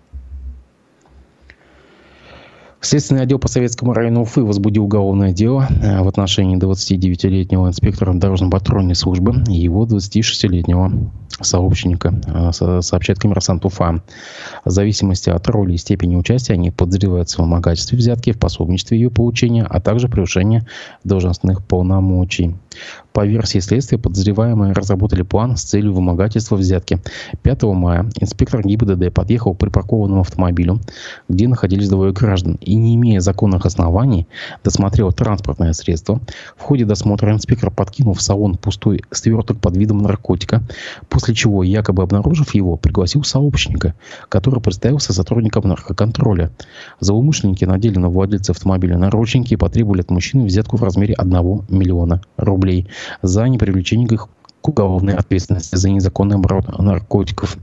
Следственный 2.80 3.23
отдел 3.23 3.38
по 3.38 3.49
Советскому 3.49 3.95
району 3.95 4.23
Уфы 4.23 4.42
возбудил 4.42 4.85
уголовное 4.85 5.33
дело 5.33 5.66
э, 5.83 6.02
в 6.02 6.09
отношении 6.09 6.59
29-летнего 6.59 7.68
инспектора 7.68 8.12
дорожно-патрульной 8.12 8.95
службы 8.95 9.42
и 9.49 9.54
его 9.54 9.87
26-летнего 9.87 11.11
сообщника, 11.40 12.14
э, 12.26 12.80
сообщает 12.83 13.18
коммерсант 13.18 13.64
Уфа. 13.64 14.02
В 14.64 14.71
зависимости 14.71 15.30
от 15.30 15.49
роли 15.49 15.75
и 15.75 15.78
степени 15.78 16.16
участия 16.16 16.54
они 16.54 16.71
подозреваются 16.71 17.38
в 17.38 17.40
вымогательстве 17.40 17.99
взятки, 17.99 18.33
в 18.33 18.38
пособничестве 18.38 18.99
ее 18.99 19.11
получения, 19.11 19.64
а 19.64 19.80
также 19.80 20.09
превышении 20.09 20.62
должностных 21.02 21.64
полномочий. 21.64 22.54
По 23.12 23.26
версии 23.26 23.59
следствия, 23.59 23.99
подозреваемые 23.99 24.75
разработали 24.75 25.23
план 25.23 25.56
с 25.56 25.62
целью 25.62 25.95
вымогательства 25.95 26.56
взятки. 26.56 27.00
5 27.42 27.62
мая 27.62 28.06
инспектор 28.21 28.62
ГИБДД 28.62 29.12
подъехал 29.12 29.54
к 29.54 29.59
припаркованному 29.59 30.21
автомобилю, 30.21 30.80
где 31.28 31.49
находились 31.49 31.88
двое 31.88 32.12
граждан, 32.12 32.59
и 32.61 32.75
не 32.78 32.95
имея 32.97 33.21
законных 33.21 33.66
оснований, 33.66 34.26
досмотрел 34.64 35.12
транспортное 35.12 35.73
средство. 35.73 36.21
В 36.56 36.62
ходе 36.62 36.85
досмотра 36.85 37.33
инспектор 37.33 37.71
подкинул 37.71 38.14
в 38.14 38.23
салон 38.23 38.56
пустой 38.56 39.02
сверток 39.11 39.59
под 39.61 39.76
видом 39.76 39.99
наркотика, 39.99 40.62
после 41.09 41.35
чего, 41.35 41.62
якобы 41.62 42.02
обнаружив 42.02 42.54
его, 42.54 42.76
пригласил 42.76 43.25
сообщника, 43.25 43.95
который 44.28 44.61
представился 44.61 45.12
сотрудником 45.12 45.68
наркоконтроля. 45.68 46.50
Злоумышленники 47.00 47.64
надели 47.64 47.99
на 47.99 48.09
владельца 48.09 48.52
автомобиля 48.52 48.99
наручники 48.99 49.54
и 49.54 49.56
потребовали 49.56 50.00
от 50.00 50.11
мужчины 50.11 50.45
взятку 50.45 50.76
в 50.76 50.83
размере 50.83 51.14
1 51.14 51.33
миллиона 51.68 52.21
рублей 52.37 52.88
за 53.23 53.49
непривлечение 53.49 54.06
их 54.06 54.28
к 54.61 54.68
уголовной 54.68 55.14
ответственности 55.14 55.76
за 55.76 55.90
незаконный 55.90 56.37
оборот 56.37 56.78
наркотиков. 56.78 57.56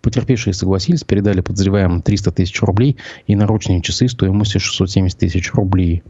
Потерпевшие 0.00 0.54
согласились, 0.54 1.04
передали 1.04 1.40
подозреваемым 1.40 2.02
300 2.02 2.32
тысяч 2.32 2.62
рублей 2.62 2.96
и 3.26 3.36
наручные 3.36 3.82
часы 3.82 4.08
стоимостью 4.08 4.60
670 4.60 5.18
тысяч 5.18 5.52
рублей. 5.52 6.02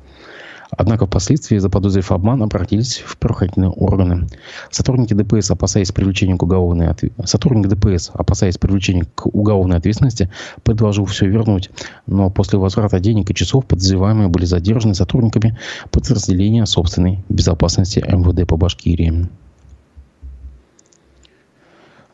Однако 0.74 1.06
впоследствии, 1.06 1.58
заподозрив 1.58 2.12
обман, 2.12 2.42
обратились 2.42 3.02
в 3.04 3.18
правоохранительные 3.18 3.70
органы. 3.70 4.26
Сотрудники 4.70 5.12
ДПС, 5.12 5.50
опасаясь 5.50 5.92
привлечения 5.92 6.36
к 6.36 6.42
уголовной 6.42 6.88
ответственности, 6.88 7.30
сотрудник 7.30 7.68
ДПС, 7.68 8.10
опасаясь 8.14 8.56
привлечения 8.56 9.04
к 9.14 9.26
уголовной 9.26 9.76
ответственности, 9.76 10.30
предложил 10.62 11.04
все 11.04 11.26
вернуть. 11.26 11.70
Но 12.06 12.30
после 12.30 12.58
возврата 12.58 13.00
денег 13.00 13.30
и 13.30 13.34
часов 13.34 13.66
подозреваемые 13.66 14.28
были 14.28 14.46
задержаны 14.46 14.94
сотрудниками 14.94 15.58
подразделения 15.90 16.64
собственной 16.64 17.22
безопасности 17.28 17.98
МВД 17.98 18.48
по 18.48 18.56
Башкирии. 18.56 19.28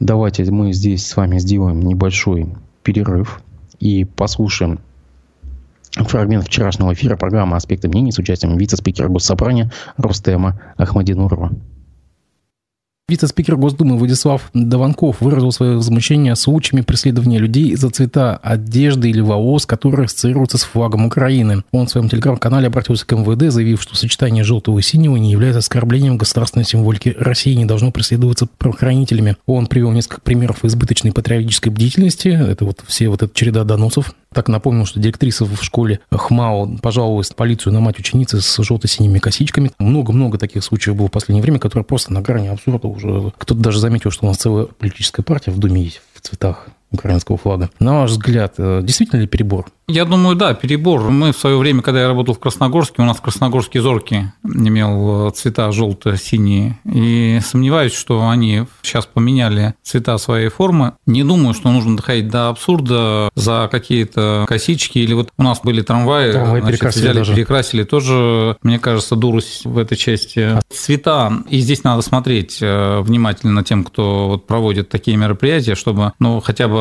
Давайте 0.01 0.45
мы 0.51 0.73
здесь 0.73 1.07
с 1.07 1.17
вами 1.17 1.39
сделаем 1.39 1.81
небольшой 1.81 2.55
перерыв 2.85 3.43
и 3.81 4.05
послушаем 4.05 4.79
фрагмент 5.93 6.47
вчерашнего 6.47 6.93
эфира 6.93 7.17
программы 7.17 7.57
«Аспекты 7.57 7.89
мнений» 7.89 8.13
с 8.13 8.19
участием 8.19 8.57
вице-спикера 8.57 9.09
Госсобрания 9.09 9.73
Рустема 9.97 10.61
Ахмадинурова. 10.77 11.53
Вице-спикер 13.11 13.57
Госдумы 13.57 13.97
Владислав 13.97 14.51
Даванков 14.53 15.23
выразил 15.23 15.51
свое 15.51 15.77
возмущение 15.77 16.37
случаями 16.37 16.83
преследования 16.83 17.39
людей 17.39 17.75
за 17.75 17.89
цвета 17.89 18.37
одежды 18.43 19.09
или 19.09 19.23
волос, 19.23 19.65
которые 19.65 20.05
ассоциируются 20.05 20.59
с 20.59 20.65
флагом 20.65 21.07
Украины. 21.07 21.65
Он 21.73 21.87
в 21.87 21.91
своем 21.91 22.11
телеграм-канале 22.11 22.67
обратился 22.67 23.07
к 23.07 23.17
МВД, 23.17 23.51
заявив, 23.51 23.81
что 23.81 23.97
сочетание 23.97 24.45
желтого 24.45 24.79
и 24.79 24.83
синего 24.83 25.17
не 25.17 25.33
является 25.33 25.61
оскорблением 25.61 26.19
государственной 26.19 26.67
символики 26.67 27.17
России 27.19 27.55
и 27.55 27.57
не 27.57 27.65
должно 27.65 27.93
преследоваться 27.93 28.47
правоохранителями. 28.59 29.37
Он 29.47 29.69
привел 29.69 29.91
несколько 29.93 30.21
примеров 30.21 30.63
избыточной 30.63 31.13
патриотической 31.13 31.73
бдительности. 31.73 32.29
Это 32.29 32.67
вот 32.67 32.85
все 32.87 33.09
вот 33.09 33.23
эта 33.23 33.35
череда 33.35 33.65
доносов 33.65 34.13
так 34.33 34.49
напомнил, 34.49 34.85
что 34.85 35.01
директриса 35.01 35.47
в 35.47 35.63
школе 35.63 36.01
ХМАО 36.11 36.79
пожаловалась 36.83 37.31
в 37.31 37.35
полицию 37.35 37.73
на 37.73 37.81
мать 37.81 37.99
ученицы 37.99 38.41
с 38.41 38.63
желто-синими 38.63 39.19
косичками. 39.19 39.71
Много-много 39.79 40.37
таких 40.37 40.63
случаев 40.63 40.97
было 40.97 41.09
в 41.09 41.13
последнее 41.13 41.43
время, 41.43 41.59
которые 41.59 41.85
просто 41.85 42.13
на 42.13 42.21
грани 42.21 42.49
абсурда 42.49 42.79
уже. 43.05 43.33
Кто-то 43.39 43.61
даже 43.61 43.81
заметил, 43.81 44.11
что 44.11 44.27
у 44.27 44.29
нас 44.29 44.39
целая 44.39 44.67
политическая 44.67 45.23
партия 45.23 45.51
в 45.51 45.59
Думе 45.59 45.83
есть 45.83 46.03
в 46.15 46.21
цветах 46.21 46.69
украинского 46.91 47.39
флага. 47.39 47.71
На 47.79 48.01
ваш 48.01 48.11
взгляд, 48.11 48.55
э, 48.59 48.81
действительно 48.83 49.21
ли 49.21 49.27
перебор? 49.27 49.67
Я 49.91 50.05
думаю, 50.05 50.37
да, 50.37 50.53
перебор. 50.53 51.11
Мы 51.11 51.33
в 51.33 51.39
свое 51.39 51.57
время, 51.57 51.81
когда 51.81 52.03
я 52.03 52.09
работал 52.09 52.35
в 52.35 52.39
Красногорске, 52.39 53.01
у 53.01 53.07
нас 53.07 53.17
в 53.17 53.23
Красногорске 53.23 53.81
зорки 53.81 54.33
имел 54.45 55.29
э, 55.29 55.31
цвета 55.31 55.73
желто-синие. 55.73 56.79
И 56.85 57.41
сомневаюсь, 57.43 57.95
что 57.95 58.29
они 58.29 58.65
сейчас 58.83 59.07
поменяли 59.07 59.75
цвета 59.83 60.19
своей 60.19 60.51
формы. 60.51 60.93
Не 61.07 61.25
думаю, 61.25 61.55
что 61.55 61.71
нужно 61.71 61.97
доходить 61.97 62.29
до 62.29 62.51
абсурда 62.51 63.31
за 63.35 63.69
какие-то 63.71 64.45
косички. 64.47 64.99
Или 64.99 65.15
вот 65.15 65.31
у 65.39 65.43
нас 65.43 65.61
были 65.63 65.81
трамваи, 65.81 66.33
трамваи 66.33 66.61
значит, 66.61 66.81
перекрасили 66.81 67.03
взяли, 67.03 67.17
даже. 67.17 67.35
перекрасили. 67.35 67.83
Тоже, 67.85 68.57
мне 68.63 68.79
кажется, 68.79 69.17
дурость 69.17 69.65
в 69.65 69.79
этой 69.79 69.97
части. 69.97 70.61
Цвета. 70.69 71.33
И 71.49 71.61
здесь 71.61 71.83
надо 71.83 72.03
смотреть 72.03 72.59
э, 72.61 73.01
внимательно 73.01 73.65
тем, 73.65 73.85
кто 73.85 74.29
вот 74.29 74.47
проводит 74.47 74.91
такие 74.91 75.17
мероприятия, 75.17 75.75
чтобы 75.75 76.13
ну, 76.19 76.41
хотя 76.41 76.69
бы 76.69 76.78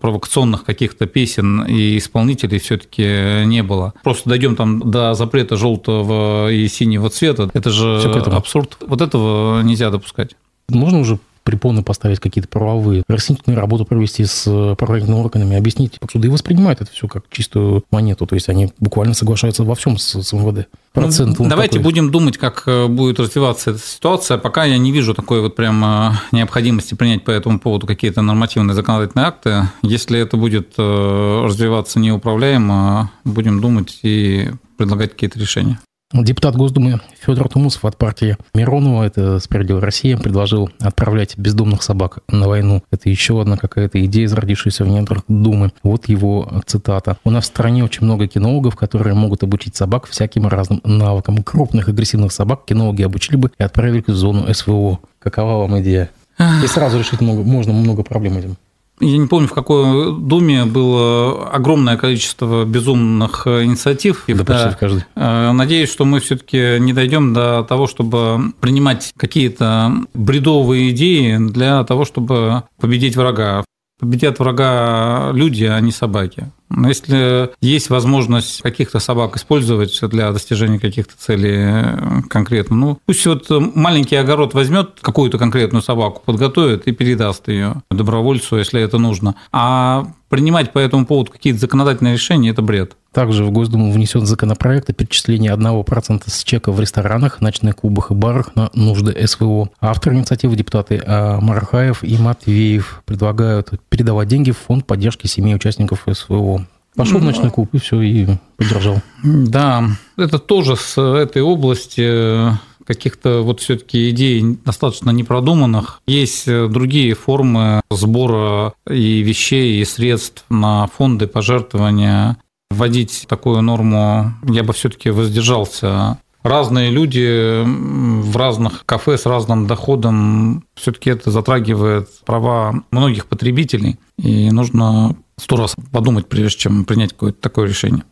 провокационных 0.00 0.64
каких-то 0.64 1.06
песен 1.06 1.64
и 1.64 1.98
исполнителей 1.98 2.18
исполнителей 2.28 2.58
все-таки 2.58 3.46
не 3.46 3.62
было. 3.62 3.94
Просто 4.02 4.28
дойдем 4.28 4.56
там 4.56 4.90
до 4.90 5.14
запрета 5.14 5.56
желтого 5.56 6.50
и 6.50 6.68
синего 6.68 7.10
цвета. 7.10 7.50
Это 7.54 7.70
же 7.70 8.00
абсурд. 8.26 8.76
Вот 8.86 9.00
этого 9.00 9.62
нельзя 9.62 9.90
допускать. 9.90 10.36
Можно 10.68 11.00
уже 11.00 11.18
препоны 11.48 11.82
поставить 11.82 12.20
какие-то 12.20 12.46
правовые, 12.46 13.04
разъяснительную 13.08 13.58
работу 13.58 13.86
провести 13.86 14.26
с 14.26 14.42
правоохранительными 14.44 15.22
органами, 15.22 15.56
объяснить. 15.56 15.98
Суды 16.12 16.30
воспринимают 16.30 16.82
это 16.82 16.92
все 16.92 17.08
как 17.08 17.24
чистую 17.30 17.84
монету, 17.90 18.26
то 18.26 18.34
есть 18.34 18.50
они 18.50 18.70
буквально 18.78 19.14
соглашаются 19.14 19.64
во 19.64 19.74
всем 19.74 19.96
с, 19.96 20.22
с 20.22 20.32
МВД. 20.34 20.68
Процент 20.92 21.38
ну, 21.38 21.48
давайте 21.48 21.78
такой. 21.78 21.84
будем 21.84 22.10
думать, 22.10 22.36
как 22.36 22.64
э, 22.66 22.86
будет 22.86 23.18
развиваться 23.18 23.70
эта 23.70 23.78
ситуация. 23.78 24.36
Пока 24.36 24.66
я 24.66 24.76
не 24.76 24.92
вижу 24.92 25.14
такой 25.14 25.40
вот 25.40 25.56
прям 25.56 25.82
э, 25.82 26.10
необходимости 26.32 26.92
принять 26.92 27.24
по 27.24 27.30
этому 27.30 27.58
поводу 27.58 27.86
какие-то 27.86 28.20
нормативные 28.20 28.74
законодательные 28.74 29.26
акты. 29.26 29.68
Если 29.80 30.20
это 30.20 30.36
будет 30.36 30.74
э, 30.76 31.42
развиваться 31.44 31.98
неуправляемо, 31.98 33.10
будем 33.24 33.62
думать 33.62 34.00
и 34.02 34.50
предлагать 34.76 35.12
какие-то 35.12 35.38
решения. 35.38 35.78
Депутат 36.10 36.56
Госдумы 36.56 37.00
Федор 37.20 37.50
Тумусов 37.50 37.84
от 37.84 37.98
партии 37.98 38.38
Миронова, 38.54 39.02
это 39.02 39.38
«Справедливая 39.40 39.82
Россия», 39.82 40.16
предложил 40.16 40.70
отправлять 40.80 41.36
бездомных 41.36 41.82
собак 41.82 42.20
на 42.28 42.48
войну. 42.48 42.82
Это 42.90 43.10
еще 43.10 43.42
одна 43.42 43.58
какая-то 43.58 44.02
идея, 44.06 44.26
зародившаяся 44.26 44.84
в 44.84 44.88
недрах 44.88 45.24
Думы. 45.28 45.70
Вот 45.82 46.08
его 46.08 46.62
цитата. 46.64 47.18
«У 47.24 47.30
нас 47.30 47.44
в 47.44 47.48
стране 47.48 47.84
очень 47.84 48.06
много 48.06 48.26
кинологов, 48.26 48.74
которые 48.74 49.12
могут 49.14 49.42
обучить 49.42 49.76
собак 49.76 50.06
всяким 50.06 50.46
разным 50.46 50.80
навыкам. 50.82 51.42
Крупных 51.42 51.90
агрессивных 51.90 52.32
собак 52.32 52.64
кинологи 52.64 53.02
обучили 53.02 53.36
бы 53.36 53.50
и 53.58 53.62
отправили 53.62 54.02
в 54.06 54.10
зону 54.10 54.46
СВО». 54.54 55.00
Какова 55.18 55.58
вам 55.58 55.78
идея? 55.82 56.08
И 56.38 56.66
сразу 56.68 56.98
решить 56.98 57.20
много, 57.20 57.42
можно 57.42 57.74
много 57.74 58.02
проблем 58.02 58.38
этим. 58.38 58.56
Я 59.00 59.18
не 59.18 59.26
помню, 59.26 59.48
в 59.48 59.52
какой 59.52 60.18
Думе 60.18 60.64
было 60.64 61.48
огромное 61.50 61.96
количество 61.96 62.64
безумных 62.64 63.46
инициатив. 63.46 64.24
Да, 64.26 64.44
почти 64.44 64.70
в 64.70 64.78
каждой. 64.78 65.04
Э, 65.14 65.52
надеюсь, 65.52 65.90
что 65.90 66.04
мы 66.04 66.20
все-таки 66.20 66.78
не 66.80 66.92
дойдем 66.92 67.32
до 67.32 67.64
того, 67.68 67.86
чтобы 67.86 68.52
принимать 68.60 69.12
какие-то 69.16 69.92
бредовые 70.14 70.90
идеи 70.90 71.36
для 71.38 71.84
того, 71.84 72.04
чтобы 72.04 72.64
победить 72.80 73.16
врага. 73.16 73.64
Победят 73.98 74.38
врага 74.38 75.30
люди, 75.32 75.64
а 75.64 75.80
не 75.80 75.90
собаки. 75.90 76.50
Но 76.70 76.88
если 76.88 77.50
есть 77.60 77.90
возможность 77.90 78.62
каких-то 78.62 79.00
собак 79.00 79.36
использовать 79.36 79.98
для 80.02 80.30
достижения 80.32 80.78
каких-то 80.78 81.14
целей 81.16 81.56
э, 81.56 82.22
конкретно, 82.28 82.76
ну 82.76 82.98
пусть 83.06 83.24
вот 83.26 83.46
маленький 83.50 84.16
огород 84.16 84.54
возьмет 84.54 84.98
какую-то 85.00 85.38
конкретную 85.38 85.82
собаку, 85.82 86.22
подготовит 86.24 86.86
и 86.86 86.92
передаст 86.92 87.48
ее 87.48 87.82
добровольцу, 87.90 88.58
если 88.58 88.80
это 88.80 88.98
нужно. 88.98 89.34
А 89.50 90.12
принимать 90.28 90.72
по 90.72 90.78
этому 90.78 91.06
поводу 91.06 91.32
какие-то 91.32 91.58
законодательные 91.58 92.14
решения– 92.14 92.50
это 92.50 92.62
бред. 92.62 92.96
Также 93.12 93.44
в 93.44 93.50
Госдуму 93.50 93.90
внесен 93.90 94.26
законопроект 94.26 94.90
о 94.90 94.92
перечислении 94.92 95.52
1% 95.52 96.22
с 96.26 96.44
чека 96.44 96.72
в 96.72 96.80
ресторанах, 96.80 97.40
ночных 97.40 97.76
клубах 97.76 98.10
и 98.10 98.14
барах 98.14 98.54
на 98.54 98.70
нужды 98.74 99.16
СВО. 99.26 99.70
Авторы 99.80 100.16
инициативы 100.16 100.56
депутаты 100.56 101.02
а, 101.04 101.40
Марахаев 101.40 102.04
и 102.04 102.16
Матвеев 102.18 103.02
предлагают 103.06 103.70
передавать 103.88 104.28
деньги 104.28 104.50
в 104.50 104.58
фонд 104.58 104.86
поддержки 104.86 105.26
семей 105.26 105.54
участников 105.54 106.06
СВО. 106.10 106.66
Пошел 106.96 107.20
в 107.20 107.24
ночной 107.24 107.50
клуб 107.50 107.70
и 107.72 107.78
все, 107.78 108.00
и 108.00 108.26
поддержал. 108.56 109.00
Да, 109.22 109.84
это 110.16 110.38
тоже 110.38 110.76
с 110.76 111.00
этой 111.00 111.42
области 111.42 112.56
каких-то 112.84 113.42
вот 113.42 113.60
все-таки 113.60 114.10
идей 114.10 114.58
достаточно 114.64 115.10
непродуманных. 115.10 116.00
Есть 116.06 116.46
другие 116.46 117.14
формы 117.14 117.82
сбора 117.90 118.72
и 118.90 119.20
вещей, 119.20 119.80
и 119.80 119.84
средств 119.84 120.44
на 120.48 120.86
фонды 120.86 121.26
пожертвования 121.26 122.38
вводить 122.70 123.26
такую 123.28 123.62
норму 123.62 124.32
я 124.44 124.62
бы 124.62 124.72
все-таки 124.72 125.10
воздержался. 125.10 126.18
Разные 126.42 126.90
люди 126.90 127.62
в 127.64 128.36
разных 128.36 128.86
кафе 128.86 129.18
с 129.18 129.26
разным 129.26 129.66
доходом, 129.66 130.64
все-таки 130.74 131.10
это 131.10 131.30
затрагивает 131.30 132.08
права 132.24 132.84
многих 132.90 133.26
потребителей, 133.26 133.98
и 134.18 134.50
нужно 134.50 135.16
сто 135.36 135.56
раз 135.56 135.74
подумать, 135.92 136.28
прежде 136.28 136.60
чем 136.60 136.84
принять 136.84 137.12
какое-то 137.12 137.40
такое 137.40 137.66
решение. 137.66 138.04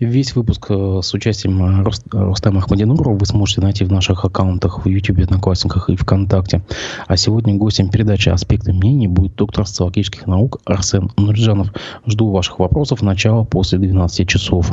Весь 0.00 0.34
выпуск 0.34 0.66
э, 0.70 1.00
с 1.02 1.12
участием 1.12 1.82
э, 1.82 1.84
Рустама 2.10 2.60
Ахмадинурова 2.60 3.18
вы 3.18 3.26
сможете 3.26 3.60
найти 3.60 3.84
в 3.84 3.92
наших 3.92 4.24
аккаунтах 4.24 4.86
в 4.86 4.88
YouTube, 4.88 5.18
Одноклассниках 5.18 5.90
и 5.90 5.96
ВКонтакте. 5.96 6.62
А 7.06 7.18
сегодня 7.18 7.54
гостем 7.54 7.90
передачи 7.90 8.30
«Аспекты 8.30 8.72
мнений» 8.72 9.08
будет 9.08 9.34
доктор 9.34 9.66
социологических 9.66 10.26
наук 10.26 10.60
Арсен 10.64 11.10
Нурджанов. 11.18 11.74
Жду 12.06 12.30
ваших 12.30 12.58
вопросов. 12.60 13.02
Начало 13.02 13.44
после 13.44 13.78
12 13.78 14.26
часов. 14.26 14.72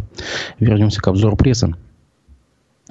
Вернемся 0.59 1.01
к 1.01 1.07
обзору 1.09 1.35
прессы. 1.35 1.75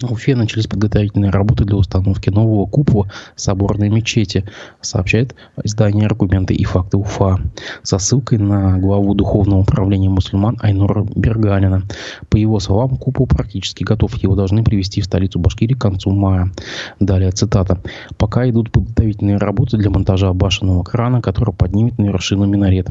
В 0.02 0.12
Уфе 0.12 0.37
начались 0.37 0.66
подготовительные 0.66 1.30
работы 1.30 1.64
для 1.64 1.76
установки 1.76 2.28
нового 2.28 2.66
купола 2.66 3.09
соборной 3.35 3.88
мечети, 3.88 4.44
сообщает 4.82 5.35
издание 5.64 6.04
«Аргументы 6.04 6.52
и 6.52 6.64
факты 6.64 6.98
Уфа» 6.98 7.38
со 7.82 7.98
ссылкой 7.98 8.37
на 8.37 8.76
главу 8.78 9.14
Духовного 9.14 9.61
управления 9.61 10.11
мусульман 10.11 10.59
Айнура 10.61 11.02
Берганина. 11.16 11.85
По 12.28 12.37
его 12.37 12.61
словам, 12.61 12.98
купол 12.98 13.26
практически 13.26 13.85
готов. 13.85 14.14
Его 14.16 14.35
должны 14.35 14.62
привести 14.62 15.00
в 15.00 15.06
столицу 15.06 15.38
Башкирии 15.38 15.72
к 15.72 15.80
концу 15.80 16.11
мая. 16.11 16.52
Далее 17.00 17.30
цитата. 17.30 17.80
«Пока 18.18 18.46
идут 18.50 18.70
подготовительные 18.72 19.38
работы 19.38 19.78
для 19.78 19.88
монтажа 19.88 20.30
башенного 20.35 20.82
крана, 20.82 21.22
который 21.22 21.54
поднимет 21.54 21.96
на 21.96 22.04
вершину 22.04 22.44
минарет. 22.44 22.88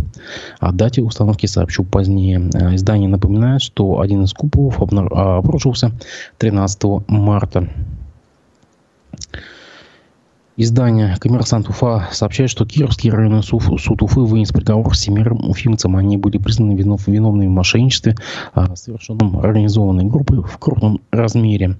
О 0.60 0.72
дате 0.72 1.04
установки 1.04 1.46
сообщу 1.46 1.84
позднее». 1.84 2.40
Издание 2.74 3.10
напоминает, 3.10 3.62
что 3.62 4.00
один 4.00 4.24
из 4.24 4.34
куполов 4.34 4.82
обнаружился 4.82 5.92
13 6.40 6.95
марта. 7.08 7.70
Издание 10.58 11.18
«Коммерсант 11.20 11.68
Уфа» 11.68 12.08
сообщает, 12.14 12.50
что 12.50 12.66
Кировский 12.66 13.10
районный 13.10 13.44
суд, 13.44 13.62
суд 13.82 14.02
Уфы 14.02 14.22
вынес 14.22 14.52
приговор 14.52 14.96
семерым 14.96 15.50
уфимцам. 15.50 15.98
Они 15.98 16.16
были 16.16 16.38
признаны 16.38 16.78
винов, 16.78 17.08
виновными 17.08 17.48
в 17.48 17.52
мошенничестве, 17.52 18.16
а, 18.54 18.74
совершенном 18.74 19.38
организованной 19.40 20.06
группой 20.06 20.42
в 20.42 20.58
крупном 20.58 21.02
размере. 21.12 21.76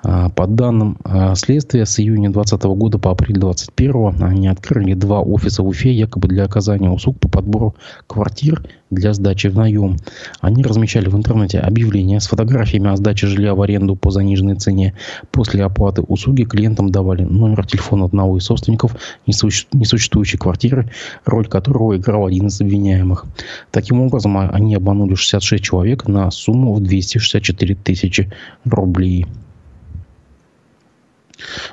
А, 0.00 0.28
по 0.28 0.46
данным 0.46 0.96
а, 1.02 1.34
следствия, 1.34 1.84
с 1.84 1.98
июня 1.98 2.30
2020 2.30 2.62
года 2.78 2.98
по 2.98 3.10
апрель 3.10 3.38
2021 3.38 4.22
они 4.22 4.46
открыли 4.46 4.94
два 4.94 5.20
офиса 5.20 5.62
в 5.62 5.68
Уфе, 5.68 5.92
якобы 5.92 6.28
для 6.28 6.44
оказания 6.44 6.88
услуг 6.88 7.18
по 7.18 7.28
подбору 7.28 7.74
квартир 8.06 8.62
для 8.90 9.12
сдачи 9.12 9.48
в 9.48 9.56
наем. 9.56 9.96
Они 10.40 10.62
размещали 10.62 11.08
в 11.08 11.16
интернете 11.16 11.58
объявления 11.58 12.20
с 12.20 12.28
фотографиями 12.28 12.90
о 12.90 12.96
сдаче 12.96 13.26
жилья 13.26 13.54
в 13.54 13.62
аренду 13.62 13.96
по 13.96 14.10
заниженной 14.10 14.54
цене. 14.54 14.94
После 15.32 15.64
оплаты 15.64 16.02
услуги 16.02 16.44
клиентам 16.44 16.90
давали 16.90 17.24
номер 17.24 17.66
телефона 17.66 18.04
одного 18.04 18.38
из 18.38 18.44
собственников 18.44 18.96
несуществующей 19.26 20.38
квартиры, 20.38 20.90
роль 21.24 21.48
которого 21.48 21.96
играл 21.96 22.26
один 22.26 22.46
из 22.46 22.60
обвиняемых. 22.60 23.26
Таким 23.72 24.00
образом, 24.00 24.38
они 24.38 24.76
обманули 24.76 25.14
66 25.14 25.62
человек 25.62 26.06
на 26.06 26.30
сумму 26.30 26.72
в 26.72 26.80
264 26.80 27.74
тысячи 27.74 28.30
рублей. 28.64 29.26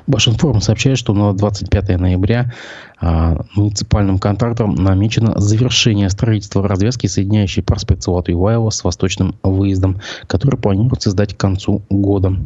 Башинформ 0.06 0.60
сообщает, 0.60 0.98
что 0.98 1.12
на 1.14 1.32
25 1.32 1.98
ноября 1.98 2.52
а, 3.00 3.44
муниципальным 3.54 4.18
контрактом 4.18 4.74
намечено 4.74 5.38
завершение 5.38 6.08
строительства 6.10 6.66
развязки, 6.66 7.06
соединяющей 7.06 7.62
проспект 7.62 8.02
Салату 8.02 8.32
с 8.70 8.84
восточным 8.84 9.36
выездом, 9.42 10.00
который 10.26 10.58
планируется 10.58 11.10
сдать 11.10 11.34
к 11.34 11.38
концу 11.38 11.82
года. 11.90 12.36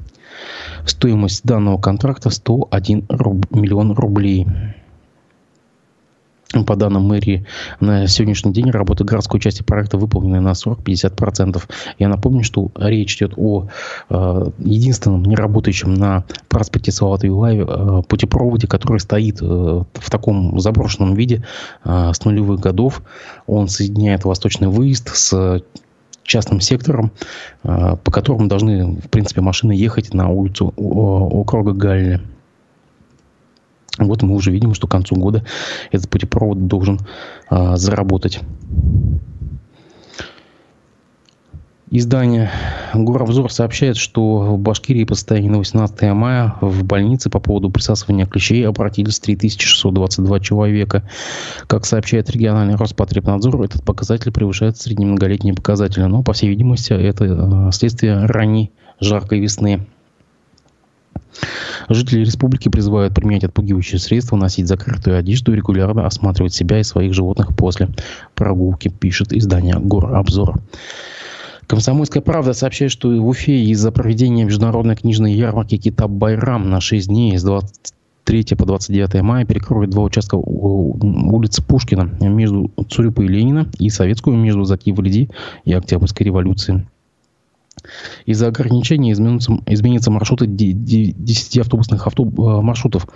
Стоимость 0.86 1.44
данного 1.44 1.78
контракта 1.78 2.30
101 2.30 3.06
руб, 3.08 3.46
миллион 3.50 3.92
рублей. 3.92 4.46
По 6.66 6.74
данным 6.74 7.04
мэрии, 7.04 7.46
на 7.78 8.08
сегодняшний 8.08 8.52
день 8.52 8.70
работа 8.70 9.04
городской 9.04 9.38
части 9.38 9.62
проекта 9.62 9.98
выполнена 9.98 10.40
на 10.40 10.50
40-50%. 10.50 11.62
Я 12.00 12.08
напомню, 12.08 12.42
что 12.42 12.72
речь 12.74 13.16
идет 13.16 13.34
о 13.36 13.68
э, 14.08 14.44
единственном 14.58 15.22
неработающем 15.22 15.94
на 15.94 16.24
проспекте 16.48 16.90
Салата 16.90 17.28
Юлаева 17.28 18.00
э, 18.00 18.02
путепроводе, 18.02 18.66
который 18.66 18.98
стоит 18.98 19.40
э, 19.40 19.44
в 19.44 20.10
таком 20.10 20.58
заброшенном 20.58 21.14
виде 21.14 21.44
э, 21.84 22.10
с 22.12 22.24
нулевых 22.24 22.58
годов. 22.58 23.02
Он 23.46 23.68
соединяет 23.68 24.24
восточный 24.24 24.66
выезд 24.66 25.14
с 25.14 25.62
частным 26.24 26.60
сектором, 26.60 27.12
э, 27.62 27.96
по 28.02 28.10
которому 28.10 28.48
должны, 28.48 28.96
в 28.96 29.08
принципе, 29.08 29.40
машины 29.40 29.70
ехать 29.70 30.14
на 30.14 30.28
улицу 30.30 30.72
округа 30.76 31.72
Галли. 31.74 32.20
Вот 34.06 34.22
мы 34.22 34.34
уже 34.34 34.50
видим, 34.50 34.74
что 34.74 34.86
к 34.86 34.90
концу 34.90 35.16
года 35.16 35.44
этот 35.90 36.08
путепровод 36.08 36.66
должен 36.66 37.00
а, 37.48 37.76
заработать. 37.76 38.40
Издание 41.92 42.52
«Горовзор» 42.94 43.50
сообщает, 43.52 43.96
что 43.96 44.54
в 44.54 44.58
Башкирии 44.58 45.02
по 45.02 45.16
состоянию 45.16 45.50
на 45.50 45.58
18 45.58 46.02
мая 46.12 46.54
в 46.60 46.84
больнице 46.84 47.30
по 47.30 47.40
поводу 47.40 47.68
присасывания 47.68 48.26
клещей 48.26 48.64
обратились 48.64 49.18
3622 49.18 50.38
человека. 50.38 51.02
Как 51.66 51.86
сообщает 51.86 52.30
региональный 52.30 52.76
Роспотребнадзор, 52.76 53.60
этот 53.64 53.82
показатель 53.82 54.30
превышает 54.30 54.76
среднемноголетние 54.76 55.52
показатели. 55.52 56.04
Но, 56.04 56.22
по 56.22 56.32
всей 56.32 56.48
видимости, 56.48 56.92
это 56.92 57.24
а, 57.26 57.72
следствие 57.72 58.24
ранней 58.24 58.70
жаркой 59.00 59.40
весны. 59.40 59.84
Жители 61.90 62.20
республики 62.20 62.68
призывают 62.68 63.12
применять 63.14 63.42
отпугивающие 63.42 63.98
средства, 63.98 64.36
носить 64.36 64.68
закрытую 64.68 65.18
одежду 65.18 65.52
и 65.52 65.56
регулярно 65.56 66.06
осматривать 66.06 66.54
себя 66.54 66.78
и 66.78 66.84
своих 66.84 67.12
животных 67.12 67.56
после 67.56 67.88
прогулки, 68.36 68.86
пишет 68.88 69.32
издание 69.32 69.74
«Горобзор». 69.76 70.60
Комсомольская 71.66 72.22
правда 72.22 72.52
сообщает, 72.52 72.92
что 72.92 73.08
в 73.08 73.26
Уфе 73.26 73.64
из-за 73.64 73.90
проведения 73.90 74.44
международной 74.44 74.94
книжной 74.94 75.34
ярмарки 75.34 75.78
Китаб 75.78 76.10
Байрам 76.12 76.70
на 76.70 76.80
6 76.80 77.08
дней 77.08 77.36
с 77.36 77.42
23 77.42 78.56
по 78.56 78.66
29 78.66 79.22
мая 79.22 79.44
перекроют 79.44 79.90
два 79.90 80.04
участка 80.04 80.36
улицы 80.36 81.60
Пушкина 81.60 82.08
между 82.20 82.70
Цурюпа 82.88 83.22
и 83.22 83.26
Ленина 83.26 83.68
и 83.80 83.90
Советскую 83.90 84.36
между 84.36 84.62
Заки 84.62 84.92
Валиди 84.92 85.28
и 85.64 85.72
Октябрьской 85.72 86.26
революцией. 86.26 86.84
Из-за 88.26 88.48
ограничений 88.48 89.12
изменятся, 89.12 89.58
изменятся 89.66 90.10
маршруты 90.10 90.46
10 90.46 91.58
автобусных 91.58 92.06
автобус, 92.06 92.38
э, 92.38 92.62
маршрутов. 92.62 93.06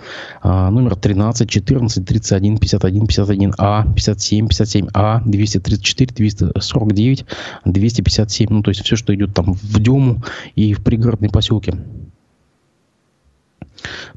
А, 0.41 0.69
номер 0.71 0.95
13, 0.95 1.49
14, 1.49 2.05
31, 2.05 2.57
51, 2.57 3.05
51А, 3.05 3.93
57, 3.93 4.47
57А, 4.47 5.21
234, 5.25 6.13
249, 6.13 7.25
257. 7.65 8.47
Ну, 8.49 8.63
то 8.63 8.69
есть 8.69 8.83
все, 8.83 8.95
что 8.95 9.13
идет 9.13 9.33
там 9.33 9.53
в 9.53 9.79
Дему 9.79 10.23
и 10.55 10.73
в 10.73 10.83
пригородные 10.83 11.29
поселки. 11.29 11.73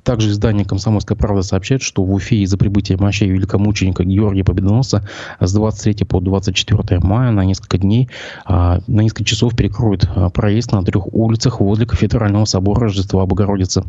Также 0.02 0.30
издание 0.30 0.64
«Комсомольская 0.64 1.16
правда» 1.16 1.42
сообщает, 1.42 1.82
что 1.82 2.02
в 2.04 2.12
Уфе 2.12 2.36
из-за 2.38 2.56
прибытия 2.56 2.96
мощей 2.96 3.28
великомученика 3.28 4.04
Георгия 4.04 4.44
Победоносца 4.44 5.06
с 5.40 5.52
23 5.52 6.06
по 6.06 6.20
24 6.20 7.00
мая 7.00 7.30
на 7.30 7.44
несколько 7.44 7.78
дней, 7.78 8.08
а, 8.44 8.80
на 8.86 9.00
несколько 9.02 9.24
часов 9.24 9.56
перекроют 9.56 10.08
а, 10.14 10.30
проезд 10.30 10.72
на 10.72 10.84
трех 10.84 11.12
улицах 11.12 11.60
возле 11.60 11.86
кафедрального 11.86 12.44
собора 12.44 12.82
Рождества 12.82 13.26
Богородицы. 13.26 13.84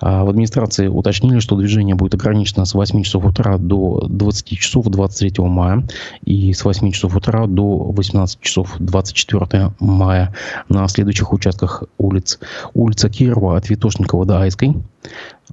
А, 0.00 0.24
в 0.24 0.28
администрации 0.28 0.88
уточнили, 0.88 1.38
что 1.38 1.56
движение 1.56 1.94
будет 1.94 2.14
ограничено 2.14 2.64
с 2.64 2.74
8 2.74 3.02
часов 3.02 3.24
утра 3.24 3.58
до 3.58 4.06
20 4.08 4.58
часов 4.58 4.86
23 4.86 5.44
мая 5.44 5.86
и 6.24 6.52
с 6.52 6.64
8 6.64 6.90
часов 6.92 7.16
утра 7.16 7.46
до 7.46 7.78
18 7.92 8.40
часов 8.40 8.74
24 8.78 9.72
мая 9.80 10.34
на 10.68 10.86
следующих 10.88 11.32
участках 11.32 11.84
улиц. 11.98 12.38
Улица 12.74 13.08
Кирова 13.08 13.56
от 13.56 13.68
Витошникова 13.68 14.26
до 14.26 14.40
Айской, 14.42 14.74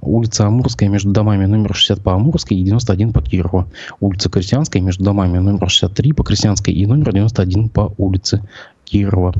Улица 0.00 0.46
Амурская 0.46 0.88
между 0.88 1.10
домами 1.10 1.44
номер 1.44 1.74
60 1.74 2.02
по 2.02 2.14
Амурской 2.14 2.56
и 2.56 2.64
91 2.64 3.12
по 3.12 3.20
Кирову. 3.20 3.66
Улица 4.00 4.30
Крестьянская 4.30 4.80
между 4.80 5.04
домами 5.04 5.38
номер 5.38 5.68
63 5.68 6.12
по 6.12 6.24
Крестьянской 6.24 6.72
и 6.72 6.86
номер 6.86 7.12
91 7.12 7.68
по 7.68 7.94
улице 7.98 8.42
Кирова. 8.84 9.34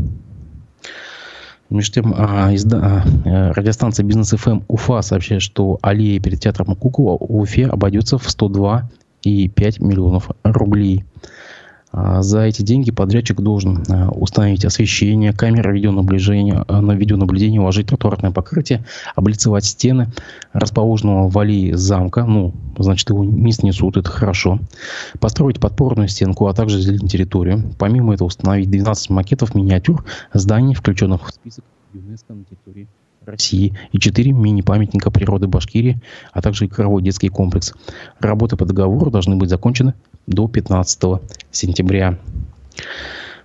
Между 1.71 1.95
тем, 1.95 2.15
а, 2.17 2.55
изда, 2.55 3.03
а, 3.25 3.53
радиостанция 3.55 4.05
Бизнес 4.05 4.31
ФМ 4.31 4.61
Уфа 4.69 5.01
сообщает, 5.01 5.41
что 5.41 5.79
аллея 5.81 6.21
перед 6.21 6.41
театром 6.41 6.77
Кукла 6.77 7.17
в 7.19 7.41
Уфе 7.41 7.67
обойдется 7.67 8.19
в 8.19 8.29
102,5 8.29 9.81
миллионов 9.81 10.31
рублей. 10.45 11.05
А, 11.93 12.23
за 12.23 12.41
эти 12.41 12.63
деньги 12.63 12.91
подрядчик 12.91 13.41
должен 13.41 13.85
а, 13.89 14.09
установить 14.11 14.65
освещение, 14.65 15.33
камеры 15.33 15.75
видеонаблюдения, 15.75 16.65
а, 16.67 16.81
на 16.81 16.93
видеонаблюдение 16.93 17.61
уложить 17.61 17.89
тротуарное 17.89 18.31
покрытие, 18.31 18.85
облицевать 19.15 19.67
стены 19.67 20.09
расположенного 20.55 21.29
в 21.29 21.39
аллее 21.39 21.77
замка, 21.77 22.25
ну, 22.25 22.55
значит, 22.79 23.11
его 23.11 23.25
не 23.25 23.53
снесут, 23.53 23.99
это 23.99 24.11
хорошо, 24.11 24.59
построить 25.21 25.61
подпорную 25.61 26.09
стенку, 26.09 26.47
а 26.47 26.55
также 26.55 26.81
зеленить 26.81 27.13
территорию. 27.13 27.63
Помимо 27.79 28.15
этого 28.15 28.29
установить 28.29 28.71
12 28.71 29.11
макетов 29.11 29.55
миниатюр 29.55 30.05
зданий, 30.33 30.75
включенных 30.75 31.29
в 31.29 31.35
список 31.35 31.65
ЮНЕСКО 31.93 32.33
на 32.33 32.45
территории 32.45 32.89
России 33.27 33.77
и 33.93 33.99
4 33.99 34.33
мини-памятника 34.33 35.11
природы 35.11 35.47
Башкирии, 35.47 36.01
а 36.33 36.41
также 36.41 36.67
игровой 36.67 37.03
детский 37.03 37.29
комплекс. 37.29 37.75
Работы 38.19 38.57
по 38.57 38.65
договору 38.65 39.11
должны 39.11 39.37
быть 39.37 39.51
закончены 39.51 39.95
до 40.27 40.49
15 40.49 41.03
сентября. 41.51 42.19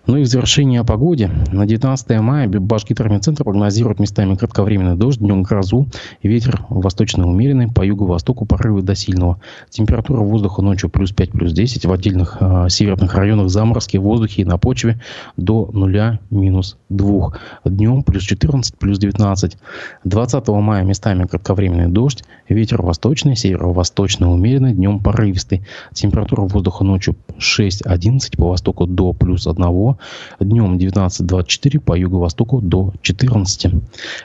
Ну 0.07 0.15
и 0.15 0.23
в 0.23 0.25
завершение 0.25 0.79
о 0.79 0.83
погоде. 0.85 1.29
На 1.51 1.65
19 1.65 2.21
мая 2.21 2.47
Башгидромедцентр 2.47 3.43
прогнозирует 3.43 3.99
местами 3.99 4.35
кратковременный 4.35 4.95
дождь, 4.95 5.19
днем 5.19 5.43
грозу, 5.43 5.89
ветер 6.23 6.65
восточный 6.69 7.25
умеренный, 7.25 7.67
по 7.67 7.85
юго-востоку 7.85 8.45
порывы 8.45 8.83
до 8.83 8.95
сильного. 8.95 9.41
Температура 9.69 10.21
воздуха 10.21 10.61
ночью 10.61 10.89
плюс 10.89 11.11
5, 11.11 11.31
плюс 11.31 11.51
10, 11.51 11.85
в 11.85 11.91
отдельных 11.91 12.37
э, 12.39 12.67
северных 12.69 13.15
районах 13.15 13.49
заморозки 13.49 13.97
в 13.97 14.03
воздухе 14.03 14.43
и 14.43 14.45
на 14.45 14.57
почве 14.57 14.97
до 15.35 15.69
0, 15.73 16.19
минус 16.29 16.77
2. 16.87 17.33
Днем 17.65 18.03
плюс 18.03 18.23
14, 18.23 18.77
плюс 18.77 18.99
19. 18.99 19.57
20 20.05 20.47
мая 20.47 20.85
местами 20.85 21.25
кратковременный 21.25 21.87
дождь, 21.87 22.23
ветер 22.47 22.81
восточный, 22.81 23.35
северо-восточный 23.35 24.31
умеренный, 24.31 24.71
днем 24.71 25.01
порывистый. 25.01 25.67
Температура 25.93 26.43
воздуха 26.43 26.85
ночью 26.85 27.17
6-11, 27.39 28.37
по 28.37 28.47
востоку 28.47 28.85
до 28.85 29.11
плюс 29.11 29.47
1, 29.47 29.96
днем 30.39 30.77
19-24, 30.77 31.79
по 31.79 31.97
юго-востоку 31.97 32.61
до 32.61 32.93
14. 33.01 33.71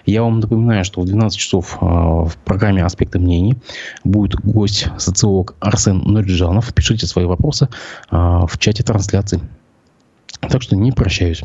Я 0.07 0.23
вам 0.23 0.41
напоминаю, 0.41 0.85
что 0.85 1.01
в 1.01 1.07
12 1.07 1.39
часов 1.39 1.79
а, 1.81 2.25
в 2.25 2.37
программе 2.45 2.85
«Аспекты 2.85 3.19
мнений» 3.19 3.57
будет 4.05 4.37
гость, 4.37 4.89
социолог 4.99 5.55
Арсен 5.61 5.99
Нуриджанов. 5.99 6.73
Пишите 6.75 7.07
свои 7.07 7.25
вопросы 7.25 7.69
а, 8.11 8.47
в 8.47 8.59
чате 8.59 8.83
трансляции. 8.83 9.41
Так 10.41 10.63
что 10.63 10.77
не 10.77 10.93
прощаюсь. 10.93 11.43